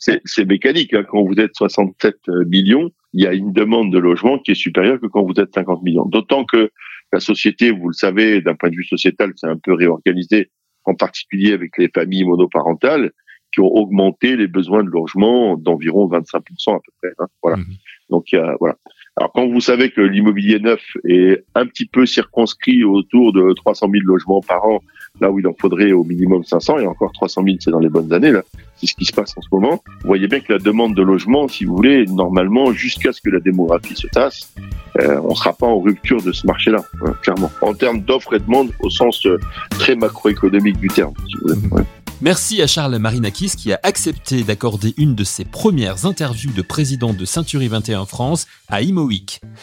c'est 0.00 0.44
mécanique. 0.46 0.94
Hein. 0.94 1.04
Quand 1.08 1.22
vous 1.24 1.34
êtes 1.34 1.54
67 1.54 2.16
euh, 2.28 2.44
millions, 2.46 2.90
il 3.14 3.22
y 3.22 3.26
a 3.26 3.32
une 3.32 3.52
demande 3.52 3.92
de 3.92 3.98
logement 3.98 4.38
qui 4.38 4.50
est 4.50 4.56
supérieure 4.56 5.00
que 5.00 5.06
quand 5.06 5.22
vous 5.22 5.40
êtes 5.40 5.54
50 5.54 5.82
millions. 5.82 6.04
D'autant 6.04 6.44
que 6.44 6.70
la 7.12 7.20
société, 7.20 7.70
vous 7.70 7.88
le 7.88 7.94
savez, 7.94 8.42
d'un 8.42 8.56
point 8.56 8.70
de 8.70 8.74
vue 8.74 8.84
sociétal, 8.84 9.32
c'est 9.36 9.46
un 9.46 9.56
peu 9.56 9.72
réorganisé, 9.72 10.50
en 10.84 10.94
particulier 10.94 11.52
avec 11.52 11.78
les 11.78 11.88
familles 11.88 12.24
monoparentales 12.24 13.12
qui 13.52 13.60
ont 13.60 13.72
augmenté 13.72 14.36
les 14.36 14.48
besoins 14.48 14.82
de 14.82 14.88
logement 14.88 15.56
d'environ 15.56 16.08
25% 16.08 16.76
à 16.76 16.80
peu 16.80 16.92
près. 17.00 17.12
Hein. 17.20 17.26
Voilà. 17.40 17.58
Mmh. 17.58 17.66
Donc 18.10 18.32
il 18.32 18.36
y 18.36 18.38
a, 18.38 18.56
voilà. 18.58 18.76
Alors 19.16 19.32
quand 19.32 19.46
vous 19.46 19.60
savez 19.60 19.90
que 19.92 20.00
l'immobilier 20.00 20.58
neuf 20.58 20.82
est 21.08 21.44
un 21.54 21.66
petit 21.66 21.86
peu 21.86 22.04
circonscrit 22.04 22.82
autour 22.82 23.32
de 23.32 23.52
300 23.52 23.88
000 23.92 24.04
logements 24.04 24.40
par 24.40 24.64
an, 24.66 24.80
là 25.20 25.30
où 25.30 25.38
il 25.38 25.46
en 25.46 25.54
faudrait 25.58 25.92
au 25.92 26.04
minimum 26.04 26.44
500, 26.44 26.78
et 26.78 26.86
encore 26.86 27.12
300 27.12 27.42
000 27.44 27.56
c'est 27.60 27.70
dans 27.70 27.78
les 27.78 27.88
bonnes 27.88 28.12
années, 28.12 28.32
là, 28.32 28.42
c'est 28.76 28.86
ce 28.86 28.94
qui 28.94 29.04
se 29.04 29.12
passe 29.12 29.32
en 29.36 29.42
ce 29.42 29.48
moment, 29.52 29.82
vous 29.86 30.06
voyez 30.06 30.26
bien 30.26 30.40
que 30.40 30.52
la 30.52 30.58
demande 30.58 30.94
de 30.94 31.02
logement, 31.02 31.48
si 31.48 31.64
vous 31.64 31.76
voulez, 31.76 32.04
normalement, 32.06 32.72
jusqu'à 32.72 33.12
ce 33.12 33.20
que 33.20 33.30
la 33.30 33.40
démographie 33.40 33.96
se 33.96 34.06
tasse, 34.08 34.52
euh, 35.00 35.20
on 35.24 35.30
ne 35.30 35.34
sera 35.34 35.52
pas 35.52 35.66
en 35.66 35.80
rupture 35.80 36.22
de 36.22 36.32
ce 36.32 36.46
marché-là, 36.46 36.84
hein, 37.04 37.14
clairement. 37.22 37.50
En 37.62 37.74
termes 37.74 38.00
d'offres 38.00 38.34
et 38.34 38.38
de 38.38 38.44
demande, 38.44 38.70
au 38.80 38.90
sens 38.90 39.24
euh, 39.26 39.38
très 39.70 39.94
macroéconomique 39.94 40.78
du 40.78 40.88
terme, 40.88 41.14
si 41.26 41.36
vous 41.42 41.54
voulez. 41.54 41.68
Ouais. 41.72 41.82
Merci 42.20 42.62
à 42.62 42.66
Charles 42.66 42.96
Marinakis 42.96 43.50
qui 43.56 43.72
a 43.72 43.80
accepté 43.82 44.44
d'accorder 44.44 44.94
une 44.96 45.14
de 45.14 45.24
ses 45.24 45.44
premières 45.44 46.06
interviews 46.06 46.52
de 46.52 46.62
président 46.62 47.12
de 47.12 47.24
Century 47.24 47.68
21 47.68 48.06
France 48.06 48.46
à 48.68 48.82
Imo 48.82 49.10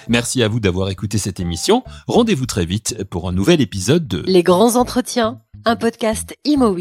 Merci 0.09 0.43
à 0.43 0.47
vous 0.47 0.59
d'avoir 0.59 0.89
écouté 0.89 1.17
cette 1.17 1.39
émission. 1.39 1.83
Rendez-vous 2.07 2.45
très 2.45 2.65
vite 2.65 3.03
pour 3.09 3.27
un 3.27 3.31
nouvel 3.31 3.61
épisode 3.61 4.07
de 4.07 4.23
Les 4.27 4.43
grands 4.43 4.75
entretiens, 4.75 5.40
un 5.65 5.77
podcast 5.77 6.33
Imo 6.43 6.73